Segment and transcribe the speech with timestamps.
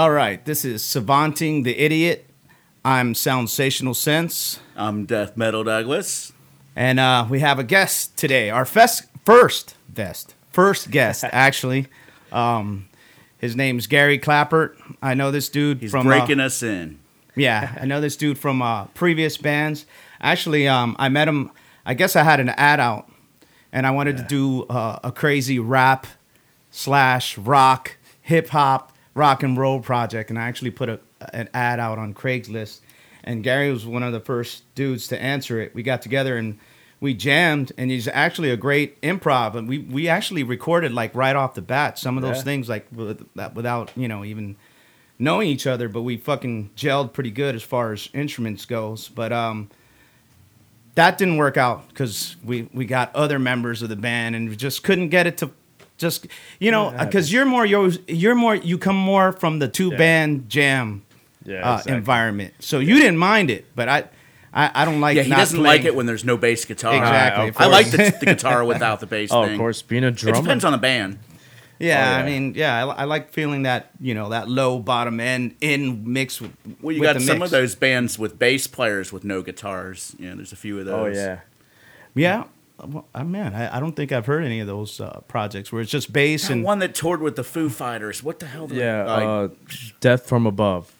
[0.00, 2.24] All right, this is Savanting the Idiot.
[2.82, 6.32] I'm Soundsational Sense, I'm Death Metal Douglas.
[6.74, 8.48] and uh, we have a guest today.
[8.48, 11.86] Our fest, first guest, first guest actually.
[12.32, 12.88] Um,
[13.36, 14.74] his name's Gary Clappert.
[15.02, 16.98] I know this dude He's from uh, breaking us in.
[17.36, 19.84] Yeah, I know this dude from uh, previous bands.
[20.22, 21.50] Actually, um, I met him.
[21.84, 23.12] I guess I had an ad out,
[23.70, 26.06] and I wanted to do uh, a crazy rap
[26.70, 31.00] slash rock, hip hop, rock and roll project, and I actually put a,
[31.32, 32.80] an ad out on Craigslist.
[33.22, 35.74] And Gary was one of the first dudes to answer it.
[35.74, 36.58] We got together and
[37.00, 39.54] we jammed, and he's actually a great improv.
[39.54, 42.42] And we we actually recorded like right off the bat some of those Yeah.
[42.42, 42.86] things like
[43.34, 44.56] that without you know even
[45.18, 49.08] knowing each other, but we fucking gelled pretty good as far as instruments goes.
[49.08, 49.68] But um,
[50.94, 54.56] that didn't work out because we we got other members of the band and we
[54.56, 55.50] just couldn't get it to
[56.00, 56.26] just
[56.58, 59.90] you know Yeah, because you're more you're, you're more you come more from the two
[59.90, 59.98] Yeah.
[59.98, 61.02] band jam
[61.44, 61.92] Yeah, uh, exactly.
[61.96, 64.04] environment, so you didn't mind it, but I
[64.52, 66.64] I, I don't like Yeah, he not doesn't playing- like it when there's no bass
[66.64, 66.94] guitar.
[66.96, 69.52] Exactly, Uh, I like the, the guitar without the bass Oh, thing.
[69.52, 70.38] of course, being a drummer.
[70.38, 71.18] It depends on the band.
[71.78, 75.20] yeah, Oh, I mean yeah I, I like feeling that you know that low bottom
[75.20, 76.50] end in mix with
[76.82, 77.46] Well, you with got the some mix.
[77.46, 80.16] of those bands with bass players with no guitars.
[80.18, 80.94] Yeah, there's a few of those.
[80.94, 81.16] oh those.
[81.16, 81.38] yeah,
[82.14, 82.44] Yeah,
[82.86, 85.90] well, man, I, I don't think I've heard any of those uh, projects where it's
[85.90, 88.22] just bass That and one that toured with the Foo Fighters.
[88.22, 88.66] What the hell?
[88.66, 89.04] did- yeah.
[89.04, 89.54] like- uh,
[90.00, 90.92] Death from above.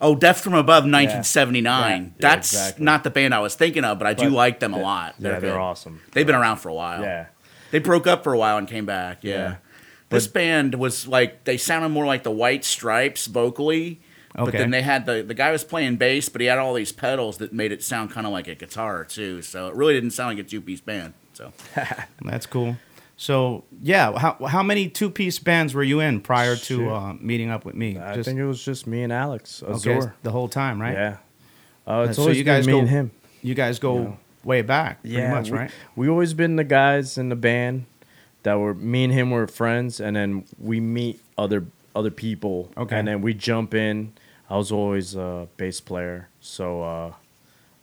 [0.00, 1.64] oh, Death from Above, 1979.
[1.64, 2.84] Yeah, yeah, That's exactly.
[2.84, 5.14] not the band I was thinking of, but I do But- like them a lot.
[5.18, 5.52] Yeah, they're good.
[5.56, 6.00] awesome.
[6.12, 7.02] They've been around for a while.
[7.02, 7.26] Yeah,
[7.70, 9.18] They broke up for a while and came back.
[9.22, 9.32] Yeah.
[9.34, 9.54] Yeah.
[10.10, 14.00] This band was like they sounded more like the White Stripes vocally.
[14.36, 16.90] But then they had the the guy was playing bass, but he had all these
[16.92, 19.42] pedals that made it sound kind of like a guitar too.
[19.42, 21.14] So it really didn't sound like a two piece band.
[21.34, 21.52] So
[22.22, 22.76] that's cool.
[23.16, 27.50] So yeah, how how many two piece bands were you in prior to uh, meeting
[27.50, 27.96] up with me?
[27.98, 29.62] I think it was just me and Alex.
[29.62, 30.94] okay, the whole time, right?
[30.94, 31.16] Yeah.
[31.86, 33.10] Uh, it's so always you been guys me go- and him.
[33.42, 34.18] You guys go know.
[34.42, 35.70] way back, pretty Yeah, much, we, right?
[35.94, 37.84] We always been the guys in the band
[38.42, 42.72] that were me and him were friends, and then we meet other other people.
[42.76, 42.98] Okay.
[42.98, 44.12] And then we jump in.
[44.50, 47.12] I was always a bass player, so uh,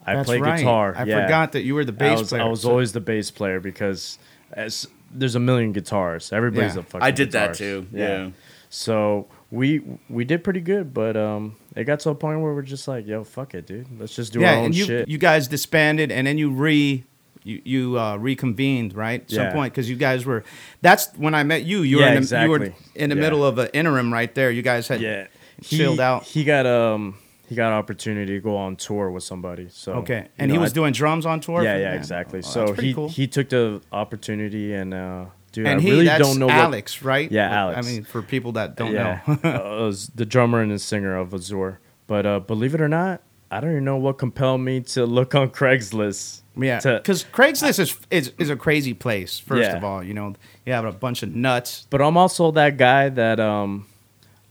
[0.05, 0.57] I That's play right.
[0.59, 0.93] guitar.
[0.95, 1.23] I yeah.
[1.23, 2.41] forgot that you were the I bass was, player.
[2.43, 4.19] I was so- always the bass player because
[4.51, 6.31] as, there's a million guitars.
[6.31, 6.81] Everybody's Yeah.
[6.81, 7.01] a fucking.
[7.03, 7.87] I did that too.
[7.91, 8.29] Yeah.
[8.69, 12.61] So we we did pretty good, but um, it got to a point where we're
[12.61, 13.87] just like, yo, fuck it, dude.
[13.99, 15.07] Let's just do yeah, our own and you shit.
[15.09, 17.03] you guys disbanded and then you re.
[17.43, 19.51] You, you uh, reconvened right at some Yeah.
[19.51, 20.43] point because you guys were
[20.83, 22.85] that's when I met you you were in the, you were exactly.
[22.93, 23.21] in the Yeah.
[23.21, 25.25] middle of an interim right there you guys had yeah,
[25.63, 26.23] chilled out.
[26.23, 27.15] He got um
[27.47, 29.67] he got an opportunity to go on tour with somebody.
[29.69, 31.63] So Okay, and he was I- doing drums on tour.
[31.63, 32.39] Yeah, yeah, exactly.
[32.39, 33.09] Oh, so he cool.
[33.09, 36.55] he took the opportunity and uh, dude, and I he really that's don't know what.
[36.55, 37.29] Alex, right?
[37.31, 37.87] Yeah, I Alex.
[37.87, 41.33] mean, for people that don't yeah, know, uh, was the drummer and the singer of
[41.33, 41.79] Azure.
[42.07, 45.35] But uh, believe it or not, I don't even know what compelled me to look
[45.35, 46.41] on Craigslist.
[46.57, 49.39] yeah, because Craigslist is, is is a crazy place.
[49.39, 49.77] First Yeah.
[49.77, 50.35] of all, you know,
[50.65, 51.85] you have a bunch of nuts.
[51.89, 53.87] But I'm also that guy that um,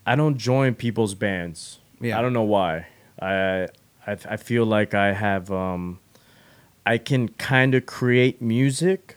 [0.07, 1.79] I don't join people's bands.
[2.01, 2.19] Yeah.
[2.19, 2.87] I don't know why.
[3.21, 3.69] I
[4.07, 6.01] I, I feel like I have um,
[6.87, 9.17] I can kind of create music,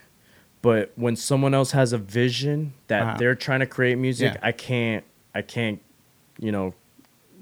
[0.61, 3.17] but when someone else has a vision that Uh-huh.
[3.17, 4.39] they're trying to create music, Yeah.
[4.43, 5.03] I can't.
[5.33, 5.81] I can't.
[6.39, 6.73] You know.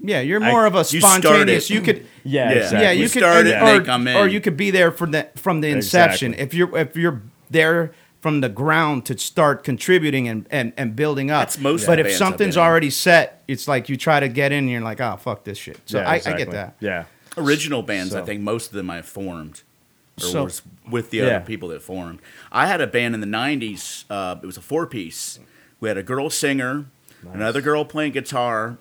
[0.04, 1.66] Yeah, you're I- more of a spontaneous.
[1.66, 1.70] started.
[1.70, 2.06] You could.
[2.24, 2.50] Yeah.
[2.50, 2.56] Yeah.
[2.58, 2.82] Exactly.
[2.82, 4.16] Yeah, you We could, started, or, they come in.
[4.16, 6.34] or you could be there from the from the inception.
[6.34, 6.44] Exactly.
[6.46, 7.92] If you're if you're there
[8.22, 11.40] from the ground to start contributing and and, and building up.
[11.42, 12.68] That's most But if bands I've something's been in.
[12.70, 15.58] already set, it's like you try to get in and you're like, oh fuck this
[15.58, 15.78] shit.
[15.86, 16.76] So Yeah, I, I get that.
[16.80, 17.04] Yeah.
[17.36, 19.62] Original bands, I think most of them I formed.
[20.18, 21.24] Or So- was with the Yeah.
[21.36, 22.20] other people that formed.
[22.52, 24.04] I had a band in the 90s.
[24.08, 25.38] Uh, it was a four piece.
[25.80, 26.84] We had a girl singer,
[27.32, 28.76] another girl playing guitar,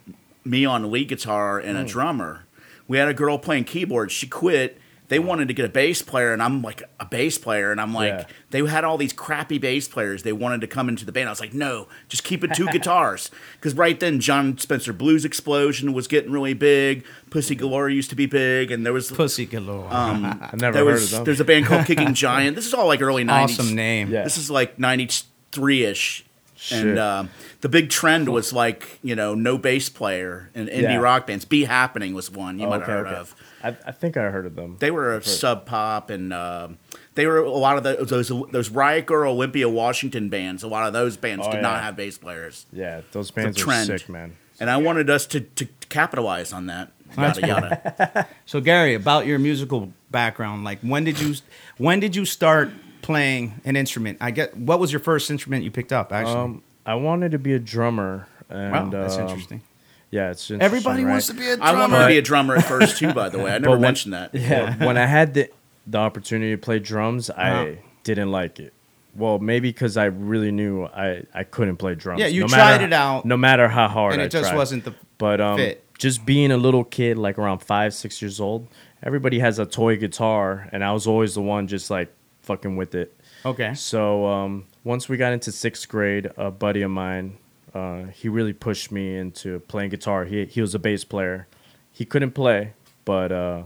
[0.46, 1.84] me on lead guitar, and Hmm.
[1.84, 2.44] a drummer.
[2.88, 4.12] We had a girl playing keyboard.
[4.12, 4.78] She quit.
[5.12, 7.94] They wanted to get a bass player, and I'm like a bass player, and I'm
[7.94, 8.26] like, Yeah.
[8.52, 10.24] they had all these crappy bass players.
[10.24, 11.28] They wanted to come into the band.
[11.28, 13.30] I was like, no, just keep it two guitars.
[13.56, 17.04] Because right then, Jon Spencer Blues Explosion was getting really big.
[17.30, 19.94] Pussy Galore used to be big, and there was Pussy galore.
[19.94, 21.26] um, I never there heard was of them.
[21.26, 22.56] there's a band called Kicking Giant.
[22.56, 23.44] This is all like early '90s.
[23.44, 24.10] awesome name.
[24.12, 24.24] Yeah.
[24.24, 26.26] This is like '93 ish,
[26.56, 26.88] Shit.
[26.88, 27.26] and uh,
[27.62, 30.98] the big trend was like you know no bass player in indie Yeah.
[30.98, 31.46] rock bands.
[31.46, 33.16] Beat Happening was one you Oh, might have heard okay.
[33.16, 33.36] of.
[33.64, 34.78] I, I think I heard of them.
[34.80, 36.34] They were a sub pop and.
[36.34, 36.78] um
[37.14, 40.64] they were a lot of the, those those Riot Grrrl, Olympia, Washington bands.
[40.64, 43.64] A lot of those bands Oh, did not have bass players, yeah, those bands are
[43.66, 43.88] trend.
[43.88, 44.38] sick, man.
[44.62, 46.92] and I wanted us to, to capitalize on that.
[47.18, 48.28] That's Yada yada.
[48.46, 51.36] So Gary, about your musical background, like when did you
[51.78, 52.70] when did you start
[53.02, 54.18] playing an instrument?
[54.22, 56.36] I get what was your first instrument you picked up actually?
[56.36, 59.62] Um, I wanted to be a drummer, wow, and that's um, interesting.
[60.10, 61.12] Yeah, it's interesting, Everybody right?
[61.12, 61.78] wants to be a drummer.
[61.78, 63.14] I wanted to be a drummer at first too.
[63.14, 64.34] By the way, I never when- mentioned that.
[64.36, 65.50] Yeah, when I had the
[65.88, 67.42] the opportunity to play drums, Uh-huh.
[67.42, 68.74] I didn't like it.
[69.16, 72.20] Well, maybe because I really knew I, I couldn't play drums.
[72.22, 74.50] Yeah, you no tried matter- it out, no matter how hard and I it just
[74.50, 74.58] tried.
[74.58, 75.84] wasn't the But um, fit.
[75.98, 78.68] just being a little kid, like around five, six years old,
[79.04, 82.10] everybody has a toy guitar, and I was always the one just like
[82.42, 83.14] fucking with it.
[83.46, 83.74] Okay.
[83.74, 87.38] So um, once we got into sixth grade, a buddy of mine,
[87.74, 90.26] uh, he really pushed me into playing guitar.
[90.26, 91.48] He he was a bass player.
[91.94, 92.74] He couldn't play,
[93.06, 93.64] but uh,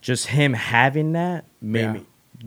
[0.00, 1.92] just him having that made Yeah.
[1.94, 2.06] me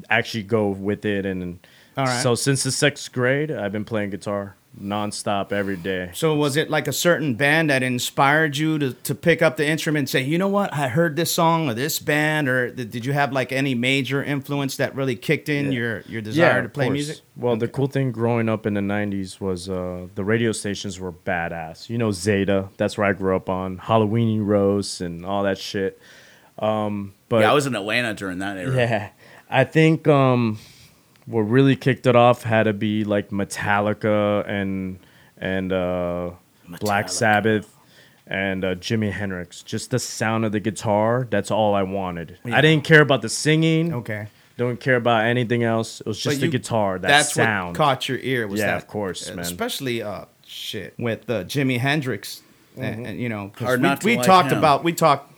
[0.10, 1.26] actually go with it.
[1.26, 1.60] And
[1.98, 2.22] All right.
[2.24, 6.12] so since the sixth grade, I've been playing guitar nonstop every day.
[6.14, 9.68] So was it like a certain band that inspired you to, to pick up the
[9.68, 12.90] instrument and say, you know what, I heard this song or this band, or th-
[12.90, 16.70] did you have like any major influence that really kicked in your your desire to
[16.70, 16.94] play course.
[16.94, 17.18] music?
[17.36, 21.12] Well, the cool thing growing up in the '90s was uh, the radio stations were
[21.12, 21.90] badass.
[21.90, 22.70] You know, Zeta.
[22.78, 26.00] That's where I grew up on Halloweeny Rose and all that shit.
[26.58, 28.76] Um, but yeah, I was in Atlanta during that era.
[28.76, 29.10] yeah,
[29.50, 30.60] I think um,
[31.30, 35.00] what really kicked it off had to be like Metallica and
[35.38, 36.32] and uh,
[36.80, 37.78] Black Sabbath
[38.28, 39.62] and uh, Jimi Hendrix.
[39.62, 41.28] Just the sound of the guitar.
[41.30, 42.38] That's all I wanted.
[42.44, 42.58] Yeah.
[42.58, 43.94] I didn't care about the singing.
[43.94, 44.28] Okay.
[44.58, 46.02] Don't care about anything else.
[46.02, 47.00] It was just But the guitar.
[47.00, 47.70] That That's sound.
[47.70, 48.46] what caught your ear.
[48.48, 49.40] Was Yeah, that, of course, man.
[49.40, 52.42] Especially uh, shit with uh, Jimi Hendrix,
[52.76, 54.58] and, and, you know, we, we like talked him.
[54.58, 55.29] about we talked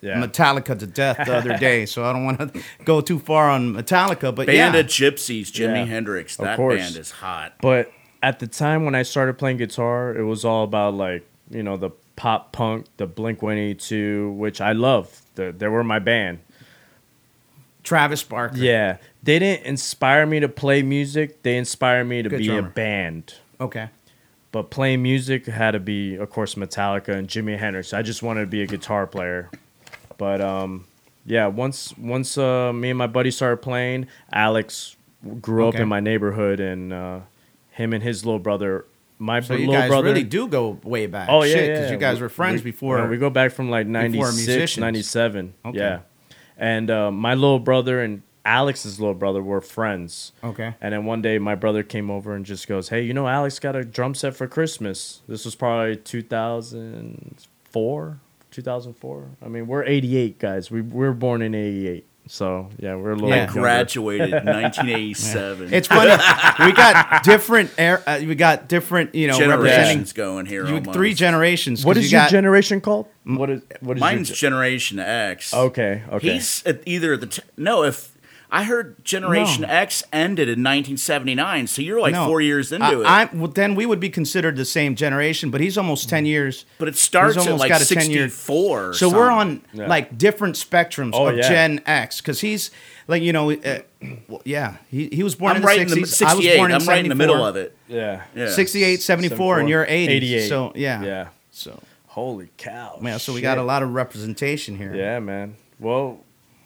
[0.00, 0.14] Yeah.
[0.22, 3.74] Metallica to death the other day, so I don't want to go too far on
[3.74, 4.34] Metallica.
[4.34, 5.84] But Band yeah, of Gypsies, Jimi Yeah.
[5.84, 6.36] Hendrix.
[6.36, 7.54] That band is hot.
[7.62, 7.90] But
[8.22, 11.76] at the time when I started playing guitar, it was all about like you know
[11.76, 15.22] the pop punk, the Blink One Eighty Two, which I love.
[15.36, 16.40] The, they were my band.
[17.82, 18.58] Travis Barker.
[18.58, 21.42] Yeah, they didn't inspire me to play music.
[21.42, 22.68] They inspired me to Good be drummer.
[22.68, 23.34] a band.
[23.60, 23.88] Okay.
[24.52, 27.94] But playing music had to be, of course, Metallica and Jimi Hendrix.
[27.94, 29.48] I just wanted to be a guitar player.
[30.20, 30.84] But um,
[31.24, 34.96] yeah, once once uh, me and my buddy started playing, Alex
[35.40, 37.20] grew up in my neighborhood, and uh,
[37.70, 38.84] him and his little brother,
[39.18, 41.30] my So you little guys brother, really do go way back.
[41.30, 41.74] Oh yeah, Shit, yeah.
[41.76, 42.98] because you guys We- were friends we- before.
[42.98, 45.54] yeah, we go back from like 96, 97.
[45.64, 45.78] Okay.
[45.78, 46.00] Yeah,
[46.58, 50.32] and uh, my little brother and Alex's little brother were friends.
[50.44, 50.74] Okay.
[50.82, 53.58] And then one day my brother came over and just goes, "Hey, you know Alex
[53.58, 58.18] got a drum set for Christmas." This was probably 2004,
[58.50, 59.28] 2004.
[59.42, 60.70] I mean, we're 88 guys.
[60.70, 62.06] We we were born in 88.
[62.26, 63.46] So, yeah, we're a little Yeah.
[63.46, 63.60] younger.
[63.60, 65.72] Graduated in 1987.
[65.74, 66.10] It's funny.
[66.64, 67.70] we got different.
[67.76, 69.14] air- Uh, we got different.
[69.14, 70.64] You know, generations going here.
[70.66, 71.84] you, three generations.
[71.84, 73.06] What is you your got, generation called?
[73.24, 75.52] What is what is Mine's your Generation X.
[75.52, 76.34] Okay, okay.
[76.34, 77.82] He's at either the t- no.
[77.82, 78.12] If
[78.52, 79.68] I heard Generation No.
[79.68, 82.26] X ended in 1979, so you're like No.
[82.26, 83.04] four years into I, it.
[83.32, 86.64] I, well, then we would be considered the same generation, but he's almost ten years.
[86.78, 88.88] but it starts he's at almost like got a 10-year 64.
[88.90, 89.86] or So we're on Yeah.
[89.86, 91.48] like different spectrums Oh, of yeah.
[91.48, 92.70] Gen X because he's
[93.08, 93.78] like you know, uh,
[94.28, 96.22] well, yeah, he, he was born I'm in the right in the 60s.
[96.26, 97.76] I was born in I'm right in the middle of it.
[97.88, 98.22] yeah.
[98.34, 98.50] Yeah.
[98.50, 100.12] 68, 74, and you're 80.
[100.12, 100.48] 88.
[100.48, 101.28] So yeah, Yeah.
[101.50, 102.98] So Holy cow.
[103.00, 103.18] man!
[103.20, 104.92] so we got a lot of representation here.
[104.94, 105.54] Yeah, man.
[105.78, 106.18] Well,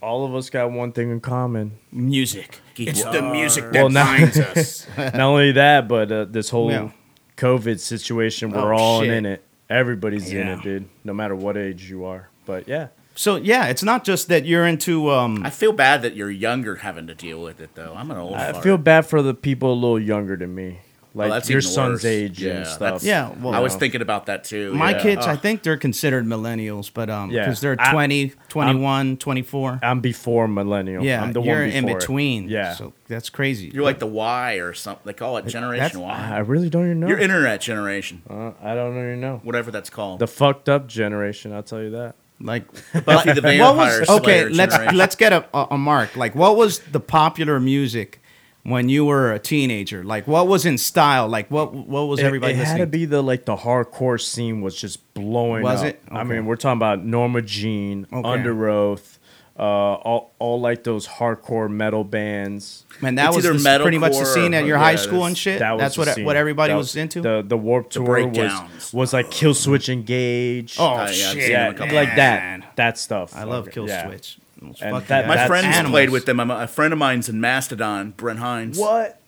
[0.05, 1.79] all of us got one thing in common.
[1.91, 2.61] music.
[2.77, 4.87] It's the music that Well, now- binds us.
[4.97, 6.91] Not only that, but uh, this whole Yeah.
[7.37, 9.11] COVID situation, we're Oh, all shit.
[9.13, 9.43] in it.
[9.71, 10.85] Everybody's in it, dude.
[11.05, 12.29] No matter what age you are.
[12.47, 16.15] But yeah, So yeah, it's not just that you're into um I feel bad that
[16.15, 17.95] you're younger having to deal with it though.
[17.97, 18.35] I'm an old.
[18.35, 18.63] I fart.
[18.63, 20.81] feel bad for the people a little younger than me,
[21.15, 22.05] like that's your son's worse.
[22.05, 23.03] age Yeah, and stuff.
[23.05, 24.75] Yeah, well- I was thinking about that too.
[24.75, 25.03] my yeah.
[25.03, 27.45] kids, I think they're considered millennials, but um Yeah.
[27.45, 29.81] because they're I- 20, 21, 24.
[29.83, 31.05] I'm before millennial.
[31.05, 32.01] yeah, I'm the you're one in before it.
[32.01, 32.49] between.
[32.49, 33.71] Yeah, So that's crazy.
[33.73, 35.03] you're like the Y or something.
[35.05, 36.39] They call it Generation that's- I Y.
[36.41, 37.09] really don't even know.
[37.09, 39.41] You're internet generation, uh, I don't even know.
[39.45, 40.19] whatever that's called.
[40.19, 41.53] The fucked up generation.
[41.53, 42.17] I'll tell you that.
[42.41, 42.65] like
[43.05, 44.97] Buffy the what Vampire was Slayer okay let's generation.
[44.99, 48.21] let's get a, a, a mark like what was the popular music
[48.65, 52.25] when you were a teenager like what was in style like what what was It-
[52.25, 55.87] everybody it, had to be the like the hardcore scene was just blowing Was up.
[55.89, 56.03] it?
[56.11, 58.27] I mean, we're talking about Norma Jean, Okay.
[58.29, 59.19] Under Oath,
[59.59, 62.85] uh, all all like those hardcore metal bands.
[63.03, 64.97] man that It's was either the, pretty much the scene at or- your yeah, high
[64.97, 66.25] school and shit That was that's what scene.
[66.25, 70.77] what everybody That was into The the Warp Tour was was like Killswitch Engage.
[70.81, 73.37] oh yeah, shit seen yeah, them a couple like that that stuff.
[73.37, 74.07] i love Okay, kill yeah.
[74.09, 75.37] switch Those And fucking that- My guys.
[75.41, 75.91] that's friends Animals.
[75.93, 76.41] played with them.
[76.41, 78.79] I'm a, a friend of mine's in Mastodon, Brent Hinds.
[78.79, 79.21] What,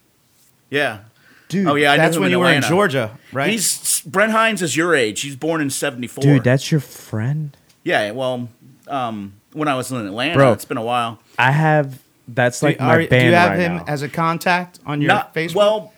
[0.70, 0.98] Yeah.
[1.48, 1.66] dude?
[1.66, 4.62] Oh yeah, I knew that's him when you were in georgia right He's Brent Hinds
[4.62, 5.20] is your age.
[5.22, 6.22] He's born in '74.
[6.22, 8.10] dude, that's your friend, yeah.
[8.12, 8.48] Well,
[8.88, 10.52] um, when I was in Atlanta, Bro.
[10.52, 11.20] it's been a while.
[11.38, 12.00] I have.
[12.28, 13.84] That's like do, my are- band do you have right him now.
[13.86, 15.92] as a contact on your Not facebook well.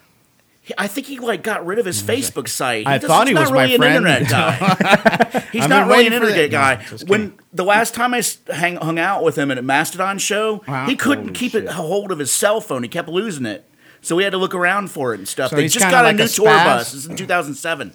[0.69, 2.87] He- I think he like got rid of his Facebook site.
[2.87, 4.23] I does- thought he's he was not really my an friend.
[4.23, 5.41] internet guy.
[5.53, 6.79] he's I've not been really an waiting for internet that.
[6.79, 6.83] guy.
[6.85, 9.63] No, just when the last time I s- hang, hung out with him at a
[9.63, 10.87] Mastodon show, Wow.
[10.87, 12.83] he couldn't Holy keep it a hold of his cell phone.
[12.83, 13.69] He kept losing it,
[14.03, 15.51] so we had to look around for it and stuff.
[15.51, 16.65] So they he's just kinda got a like new a tour spaz?
[16.65, 16.93] bus.
[16.93, 17.93] This is in 2007.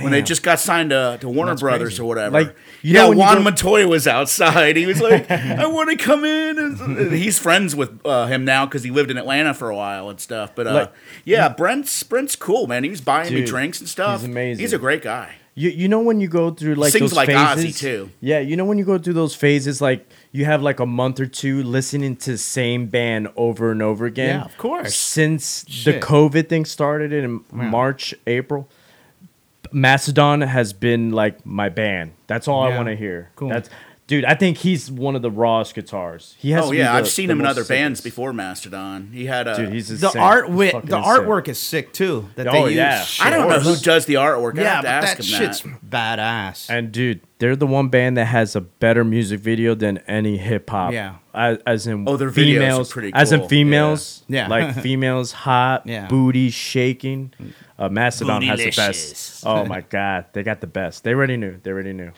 [0.00, 2.02] When they just got signed to, to Warner That's Brothers crazy.
[2.02, 2.32] or whatever.
[2.42, 4.76] Like, you yeah, know when you Juan go- Montoya was outside.
[4.76, 8.64] He was like, "I want to come in." And he's friends with uh, him now
[8.64, 10.54] because he lived in Atlanta for a while and stuff.
[10.54, 10.92] But uh, Like-
[11.24, 12.82] yeah, Brent's Brent's cool, man.
[12.84, 14.20] He was buying me drinks and stuff.
[14.20, 14.62] he's amazing.
[14.62, 15.34] He's a great guy.
[15.56, 18.10] You you know when you go through like Sings those like phases, Ozzy, too.
[18.20, 21.20] Yeah, you know when you go through those phases, like you have like a month
[21.20, 24.40] or two listening to the same band over and over again.
[24.40, 24.96] Yeah, of course.
[24.96, 26.00] Since Shit.
[26.00, 28.68] the COVID thing started in March, April,
[29.74, 32.12] Mastodon has been like my band.
[32.26, 33.30] That's all I want to hear.
[33.36, 33.48] Cool.
[33.50, 33.68] That's
[34.06, 34.24] dude.
[34.24, 36.36] I think he's one of the rawest guitars.
[36.38, 36.64] He has.
[36.66, 38.14] Oh yeah, the- I've seen him in most other bands sickest.
[38.16, 39.10] before Mastodon.
[39.12, 39.56] He had a.
[39.56, 40.22] Dude, he's The insane.
[40.22, 41.02] art He's with the insane.
[41.02, 42.28] artwork is sick too.
[42.36, 42.76] That Oh, they use.
[42.76, 43.04] yeah.
[43.20, 44.58] I don't know who does the artwork.
[44.58, 46.18] I Yeah, have to but ask that him shit's that.
[46.18, 46.70] badass.
[46.70, 50.70] And dude, they're the one band that has a better music video than any hip
[50.70, 50.92] hop.
[50.92, 51.16] Yeah.
[51.34, 53.48] As, as in Oh, their videos are females, pretty as in cool.
[53.48, 54.46] females, Yeah.
[54.46, 56.06] like females hot, Yeah.
[56.06, 57.32] booty shaking.
[57.42, 57.50] Mm.
[57.78, 59.44] Uh, Mastodon has the best.
[59.46, 61.04] Oh my god, they got the best.
[61.04, 61.58] They already knew.
[61.62, 62.12] They already knew.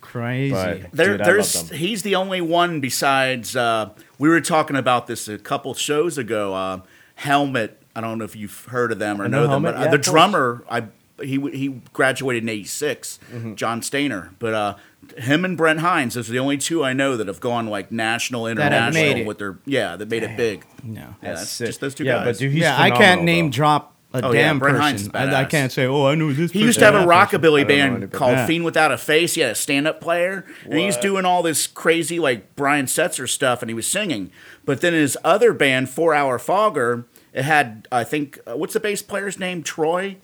[0.00, 0.52] Crazy.
[0.52, 3.56] But There, dude, I there's he's the only one besides.
[3.56, 6.54] Uh, we were talking about this a couple shows ago.
[6.54, 6.80] Uh,
[7.16, 7.80] Helmet.
[7.96, 9.80] I don't know if you've heard of them or I know, know them, but uh,
[9.80, 10.84] yeah, the drummer, I
[11.20, 13.18] he he graduated in '86.
[13.32, 13.54] Mm-hmm.
[13.54, 14.74] John Stanier, but uh,
[15.16, 16.14] him and Brent Hinds.
[16.14, 19.26] Those are the only two I know that have gone like national, have international made
[19.26, 20.64] with their yeah that made it big.
[20.84, 21.00] no.
[21.00, 21.66] Yeah, That's that's sick.
[21.66, 22.24] just those two yeah, guys.
[22.24, 23.54] but dude, he's yeah, I can't name though.
[23.56, 24.60] drop a Oh, yeah, damn is
[25.08, 25.10] person.
[25.14, 26.50] I, I can't say, oh, I knew this.
[26.52, 28.46] He used to have a rockabilly I don't know band called Yeah.
[28.46, 29.34] Fiend Without a Face.
[29.34, 33.62] He had a stand-up player, and he's doing all this crazy like Brian Setzer stuff,
[33.62, 34.30] and he was singing.
[34.64, 38.80] But then his other band, Four Hour Fogger, it had I think uh, what's the
[38.80, 39.62] bass player's name?
[39.62, 40.16] Troy,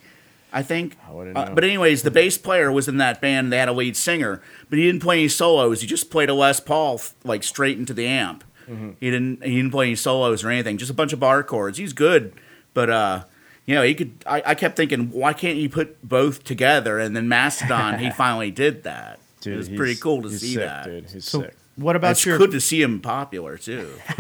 [0.51, 0.97] I think.
[1.07, 3.53] I Uh, but anyways, the bass player was in that band.
[3.53, 5.83] They had a lead singer, but he didn't play any solos.
[5.83, 8.45] He just played a Les Paul like straight into the amp.
[8.67, 8.93] Mm-hmm.
[8.99, 10.79] He didn't he didn't play any solos or anything.
[10.79, 11.77] Just a bunch of bar chords.
[11.77, 12.33] He's good,
[12.73, 13.25] but uh.
[13.67, 14.13] You know, he could.
[14.27, 16.99] I, I kept thinking, why can't you put both together?
[16.99, 19.19] And then Mastodon, he finally did that.
[19.41, 20.85] Dude, it was pretty cool to he's see sick, that.
[20.85, 21.57] Dude, he's So, sick.
[21.77, 22.37] what about It's your?
[22.39, 23.91] good to see him popular too.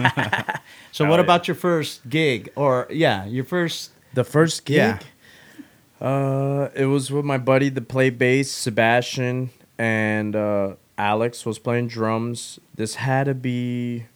[0.92, 1.20] so, Oh, what yeah.
[1.20, 3.90] about your first gig, or yeah, your first?
[4.14, 4.98] The first gig, Yeah.
[6.00, 11.88] uh, it was with my buddy that played bass, Sebastian, and uh, Alex was playing
[11.88, 12.58] drums.
[12.74, 14.06] This had to be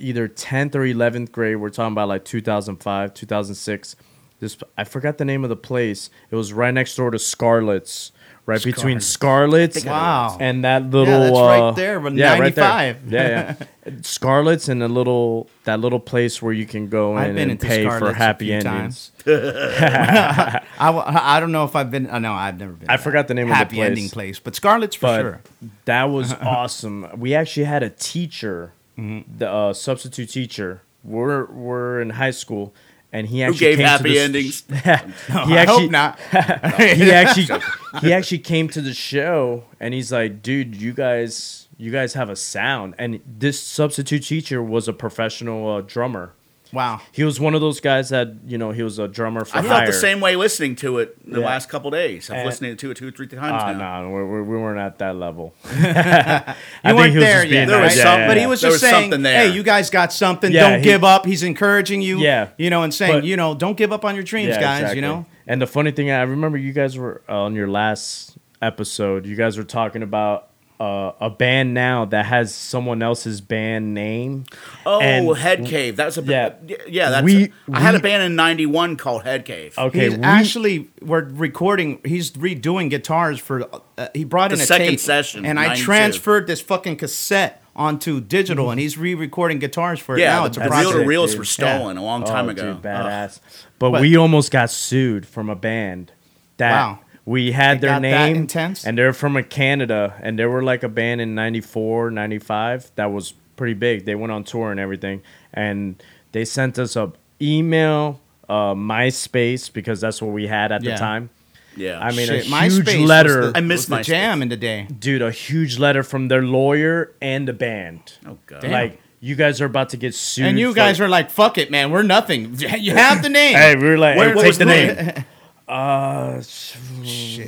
[0.00, 1.56] either 10th or 11th grade.
[1.56, 3.96] We're talking about like 2005, 2006.
[4.40, 6.08] This I forgot the name of the place.
[6.30, 8.10] It was right next door to Scarlet's,
[8.46, 10.38] right between Scarlet's Wow.
[10.40, 12.96] and that little that's right uh, there, but yeah, right there.
[13.06, 13.54] Yeah,
[13.86, 13.92] yeah.
[14.00, 18.14] Scarlet's and a little that little place where you can go in and pay for
[18.14, 19.12] happy endings.
[19.26, 22.08] I don't know if I've been.
[22.08, 22.88] Uh, no, I've never been.
[22.88, 23.86] I forgot the name of the happy place.
[23.88, 25.40] ending place, but Scarlet's for But sure.
[25.84, 27.08] that was awesome.
[27.18, 29.38] We actually had a teacher, Mm-hmm.
[29.38, 30.82] the uh, substitute teacher.
[31.02, 32.74] We're we're in high school,
[33.12, 34.64] and he Who actually gave came to happy the- endings?
[34.68, 36.20] he I actually hope not.
[36.76, 37.60] he actually
[38.02, 42.28] he actually came to the show and he's like, dude, you guys you guys have
[42.28, 42.94] a sound.
[42.98, 46.34] And this substitute teacher was a professional uh, drummer.
[46.72, 47.00] Wow.
[47.12, 49.60] He was one of those guys that you know he was a drummer for I
[49.60, 49.68] hire.
[49.70, 51.46] felt the same way listening to it the Yeah.
[51.46, 52.30] last couple days.
[52.30, 54.02] I've And- listened to it two or three times Ah, now.
[54.02, 55.54] no, we, we, we weren't at that level.
[55.72, 57.84] You I weren't he there yet, There right?
[57.84, 58.02] was nice.
[58.02, 60.50] some- but he was just was saying, "Hey, you guys got something.
[60.52, 62.18] Yeah, don't he- give up." He's encouraging you.
[62.20, 62.48] Yeah.
[62.56, 64.80] you know, and saying, But- you know, don't give up on your dreams, guys.
[64.80, 64.96] exactly.
[64.96, 68.38] You know, And the funny thing, I remember you guys were uh, on your last
[68.62, 69.26] episode.
[69.26, 70.49] You guys were talking about
[70.80, 74.44] uh, a band now that has someone else's band name.
[74.86, 75.94] Oh, And- Head Cave.
[75.94, 76.54] That's a Yeah.
[76.66, 76.76] yeah.
[76.88, 77.24] Yeah, that's.
[77.24, 79.74] We- I had a band in '91 called Head Cave.
[79.78, 82.00] Okay, he's we- actually we're recording.
[82.04, 83.68] He's redoing guitars for.
[83.98, 88.20] Uh, he brought in a second tape, session, and I transferred this fucking cassette onto
[88.20, 90.40] digital, and he's re-recording guitars for it yeah, now.
[90.42, 90.92] the It's a That's reel project.
[90.94, 91.38] to sick, reels dude.
[91.38, 92.72] were stolen a long time Oh, ago.
[92.74, 93.38] dude, badass.
[93.78, 96.12] But, But- we almost got sued from a band
[96.56, 96.98] that Wow.
[97.24, 98.84] We had It their got that name intense?
[98.86, 103.34] and they're from Canada and they were like a band in 94, 95 that was
[103.56, 104.04] pretty big.
[104.04, 105.22] They went on tour and everything
[105.52, 110.92] and they sent us a email, uh, MySpace because that's what we had at Yeah.
[110.92, 111.30] the time.
[111.76, 113.50] yeah, I mean, Shit, a huge MySpace letter.
[113.52, 114.86] the- I miss was the jam in the day.
[114.98, 118.14] dude, a huge letter from their lawyer and the band.
[118.26, 118.72] oh god, Damn.
[118.72, 120.46] Like you guys are about to get sued.
[120.46, 121.90] And you for- guys are like, "Fuck it, man.
[121.90, 122.56] We're nothing.
[122.78, 125.24] You have the name." Hey, we were like, hey, what take the the name.
[125.70, 127.46] Uh, shit.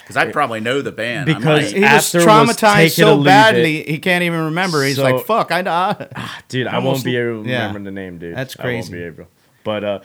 [0.00, 1.28] because I probably know the band.
[1.30, 1.76] I Because- might.
[1.76, 4.82] he was After was traumatized take so leave badly he can't even remember.
[4.82, 7.66] He's So- like, "Fuck, I." I dude, I Almost- won't be able to yeah.
[7.66, 8.34] remember the name, dude.
[8.34, 8.92] That's I won't crazy.
[8.92, 9.28] be able.
[9.64, 9.98] but uh,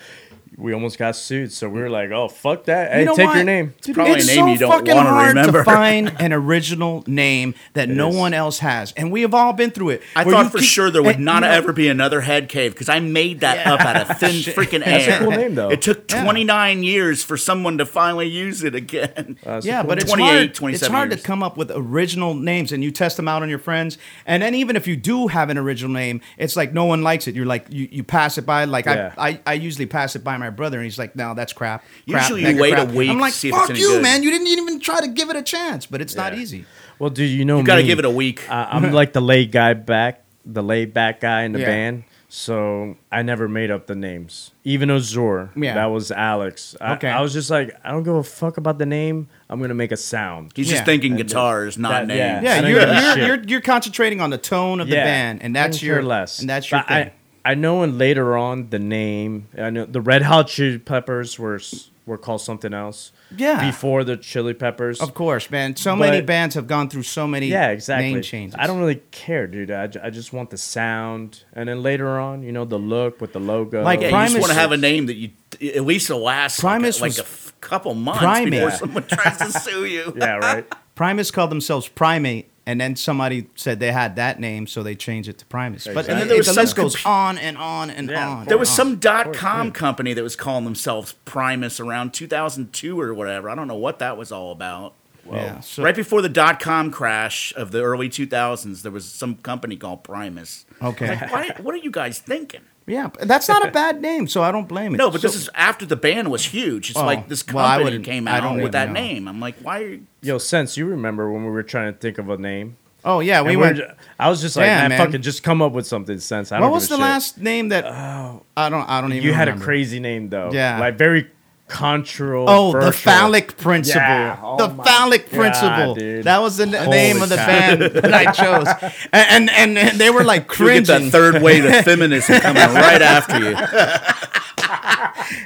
[0.58, 2.92] we almost got sued, so we were like, "Oh fuck that!
[2.92, 3.36] Hey, You know take what?
[3.36, 5.60] your name." Dude, probably it's a name so you don't wanna hard remember.
[5.60, 8.16] to find an original name that no is.
[8.16, 10.02] one else has, and we have all been through it.
[10.16, 12.22] I where thought for keep- sure there would and, not you know, ever be another
[12.22, 15.16] head cave because I made that up out of thin freaking That's air.
[15.18, 15.70] a cool name, though.
[15.70, 16.24] It took Yeah.
[16.24, 19.38] 29 years for someone to finally use it again.
[19.44, 20.74] That's Yeah, cool but it's 28, hard.
[20.76, 21.22] It's hard years.
[21.22, 23.98] to come up with original names, and you test them out on your friends.
[24.26, 27.28] And then even if you do have an original name, it's like no one likes
[27.28, 27.36] it.
[27.36, 28.66] You're like you, you pass it by.
[28.66, 29.14] Like Yeah.
[29.18, 31.82] I, I I usually pass it by my brother, and he's like, "No, that's crap."
[31.82, 34.24] crap Usually you mega wait a week, I'm like, see if it's "Fuck you, man!
[34.24, 36.66] You didn't even try to give it a chance." But it's not easy.
[37.00, 38.50] Well, dude, you know You got to give it a week.
[38.50, 41.66] I, I'm like the laid guy back, the laid back guy in the Yeah.
[41.66, 42.04] band.
[42.36, 44.52] So I never made up the names.
[44.64, 45.76] Even Azor, Yeah.
[45.76, 46.76] that was Alex.
[46.82, 47.08] I, Okay.
[47.08, 49.28] I was just like, I don't give a fuck about the name.
[49.52, 50.52] I'm gonna make a sound.
[50.56, 50.78] He's Yeah.
[50.78, 52.44] just thinking And guitars, not that- names.
[52.44, 52.62] yeah.
[52.62, 55.86] Yeah, you're you're, you're you're concentrating on the tone of the band, and that's I
[55.86, 56.40] your less.
[56.40, 56.98] and that's your thing.
[56.98, 57.12] I,
[57.46, 59.48] I know, and later on, the name.
[59.58, 61.60] I know the Red Hot Chili Peppers were
[62.06, 63.12] were called something else.
[63.36, 63.66] Yeah.
[63.66, 65.00] Before the Chili Peppers.
[65.00, 65.76] of course, man.
[65.78, 68.14] So many bands have gone through so many Yeah, exactly.
[68.14, 68.56] name changes.
[68.60, 69.72] I don't really care, dude.
[69.72, 73.32] I, I just want the sound, and then later on, you know, the look with
[73.34, 73.82] the logo.
[73.84, 75.30] Like Yeah, you Primus- just want to have a name that you
[75.62, 78.52] at least will last Primus like, a, was- like a f- couple months Primate.
[78.52, 80.14] before someone tries to sue you.
[80.18, 80.66] yeah, right.
[80.96, 85.28] Primus called themselves Primate, and then somebody said they had that name, so they changed
[85.30, 85.86] it to Primus.
[85.86, 88.28] But And then there was the list goes on and on and Yeah.
[88.30, 88.46] on.
[88.46, 93.14] There was and some dot com company that was calling themselves Primus around 2002 or
[93.14, 93.50] whatever.
[93.50, 94.94] I don't know what that was all about.
[95.30, 95.60] yeah.
[95.62, 99.76] So, right before the dot com crash of the early 2000s, there was some company
[99.78, 100.66] called Primus.
[100.82, 101.08] Okay.
[101.08, 102.62] Like, why, what are you guys thinking?
[102.88, 104.98] Yeah, that's not a bad name, so I don't blame it.
[104.98, 106.90] No, but So- this is after the band was huge.
[106.92, 108.94] It's Oh, like this well, company wouldn't- came out with that know.
[108.94, 109.28] name.
[109.28, 110.08] I'm like, why are you.
[110.22, 112.78] Yo, sense you remember when we were trying to think of a name?
[113.06, 113.78] Oh yeah, we And we're went.
[113.78, 115.06] ju- I was just like, Yeah, man, man.
[115.06, 116.20] fucking just come up with something.
[116.20, 116.54] Sense.
[116.54, 117.02] I don't What was the shit.
[117.02, 117.84] last name that?
[117.86, 118.88] Oh, I don't.
[118.90, 119.24] I don't even.
[119.26, 120.52] You had a crazy name though.
[120.54, 120.80] Yeah.
[120.80, 121.30] like very
[121.74, 122.50] controversial.
[122.50, 124.02] Oh, the phallic principle.
[124.02, 124.40] Yeah.
[124.42, 125.96] Oh the phallic God, principle.
[125.96, 126.24] dude.
[126.26, 127.46] That was the n- Holy name of the cow.
[127.48, 128.68] band that I chose,
[129.12, 131.12] and and, and they were like You get that cringing.
[131.12, 133.56] third wave of feminism coming right after you.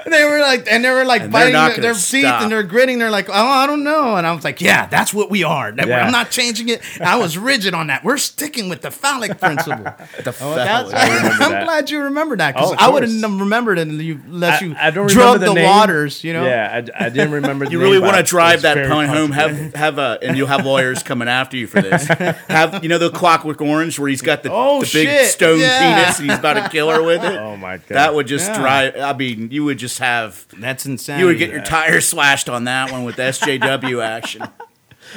[0.06, 2.42] They were like, and they were like And biting their, their teeth stop.
[2.42, 3.00] and they're gritting.
[3.00, 4.16] They're like, oh, I don't know.
[4.16, 5.72] And I was like, yeah, that's what we are.
[5.72, 6.06] That- Yeah.
[6.06, 6.82] I'm not changing it.
[7.02, 8.04] I was rigid on that.
[8.04, 9.84] We're sticking with the phallic principle.
[10.24, 11.64] The Oh, that's- I I'm that.
[11.66, 13.32] glad you remember that because Oh, I wouldn't course.
[13.32, 16.24] have remembered it unless you, unless you I, I don't drug the, the, waters.
[16.24, 16.46] You know.
[16.46, 17.66] Yeah, I, I didn't remember.
[17.66, 19.32] The You really want to drive that point home?
[19.32, 22.08] Have have a and you'll have lawyers coming after you for this.
[22.48, 25.60] Have you know the Clockwork Orange where he's got the, Oh, the big shit, stone
[25.60, 26.04] yeah.
[26.04, 27.38] penis and he's about to kill her with it?
[27.48, 28.60] Oh my god, That would just Yeah.
[28.60, 28.96] drive.
[28.98, 31.20] I mean, you would just have That's insane.
[31.20, 34.44] you would get your tires slashed on that one with SJW action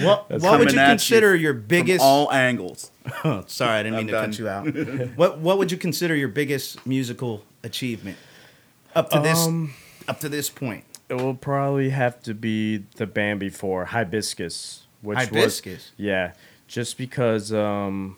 [0.01, 2.01] What, what would coming you at you consider your from biggest?
[2.03, 2.91] all angles.
[3.25, 5.11] Oh, sorry, I didn't mean I'm to cut you out.
[5.17, 8.17] what What would you consider your biggest musical achievement
[8.95, 9.75] up to this Um,
[10.09, 10.85] up to this point?
[11.09, 15.75] It will probably have to be the band before Hibiscus, which Hibiscus?
[15.75, 16.33] was yeah,
[16.69, 18.17] just because um,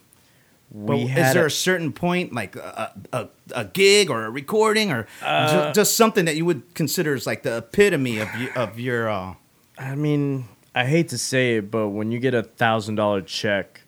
[0.74, 4.90] But is there a- a certain point, like a, a, a gig or a recording,
[4.90, 8.48] or Uh, ju- just something that you would consider as like the epitome of you,
[8.56, 9.08] of your?
[9.10, 9.34] Uh,
[9.78, 13.82] I mean, I hate to say it, but when you get a thousand dollar check,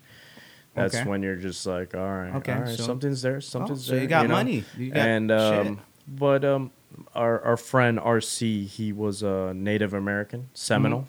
[0.74, 1.08] that's Okay.
[1.08, 4.02] when you're just like, all right, Okay, all right, so- something's there, something's so there.
[4.02, 4.34] you got know?
[4.34, 4.64] money.
[4.76, 6.70] You got and um, but um,
[7.14, 11.06] our our friend RC, he was a Native American Seminole.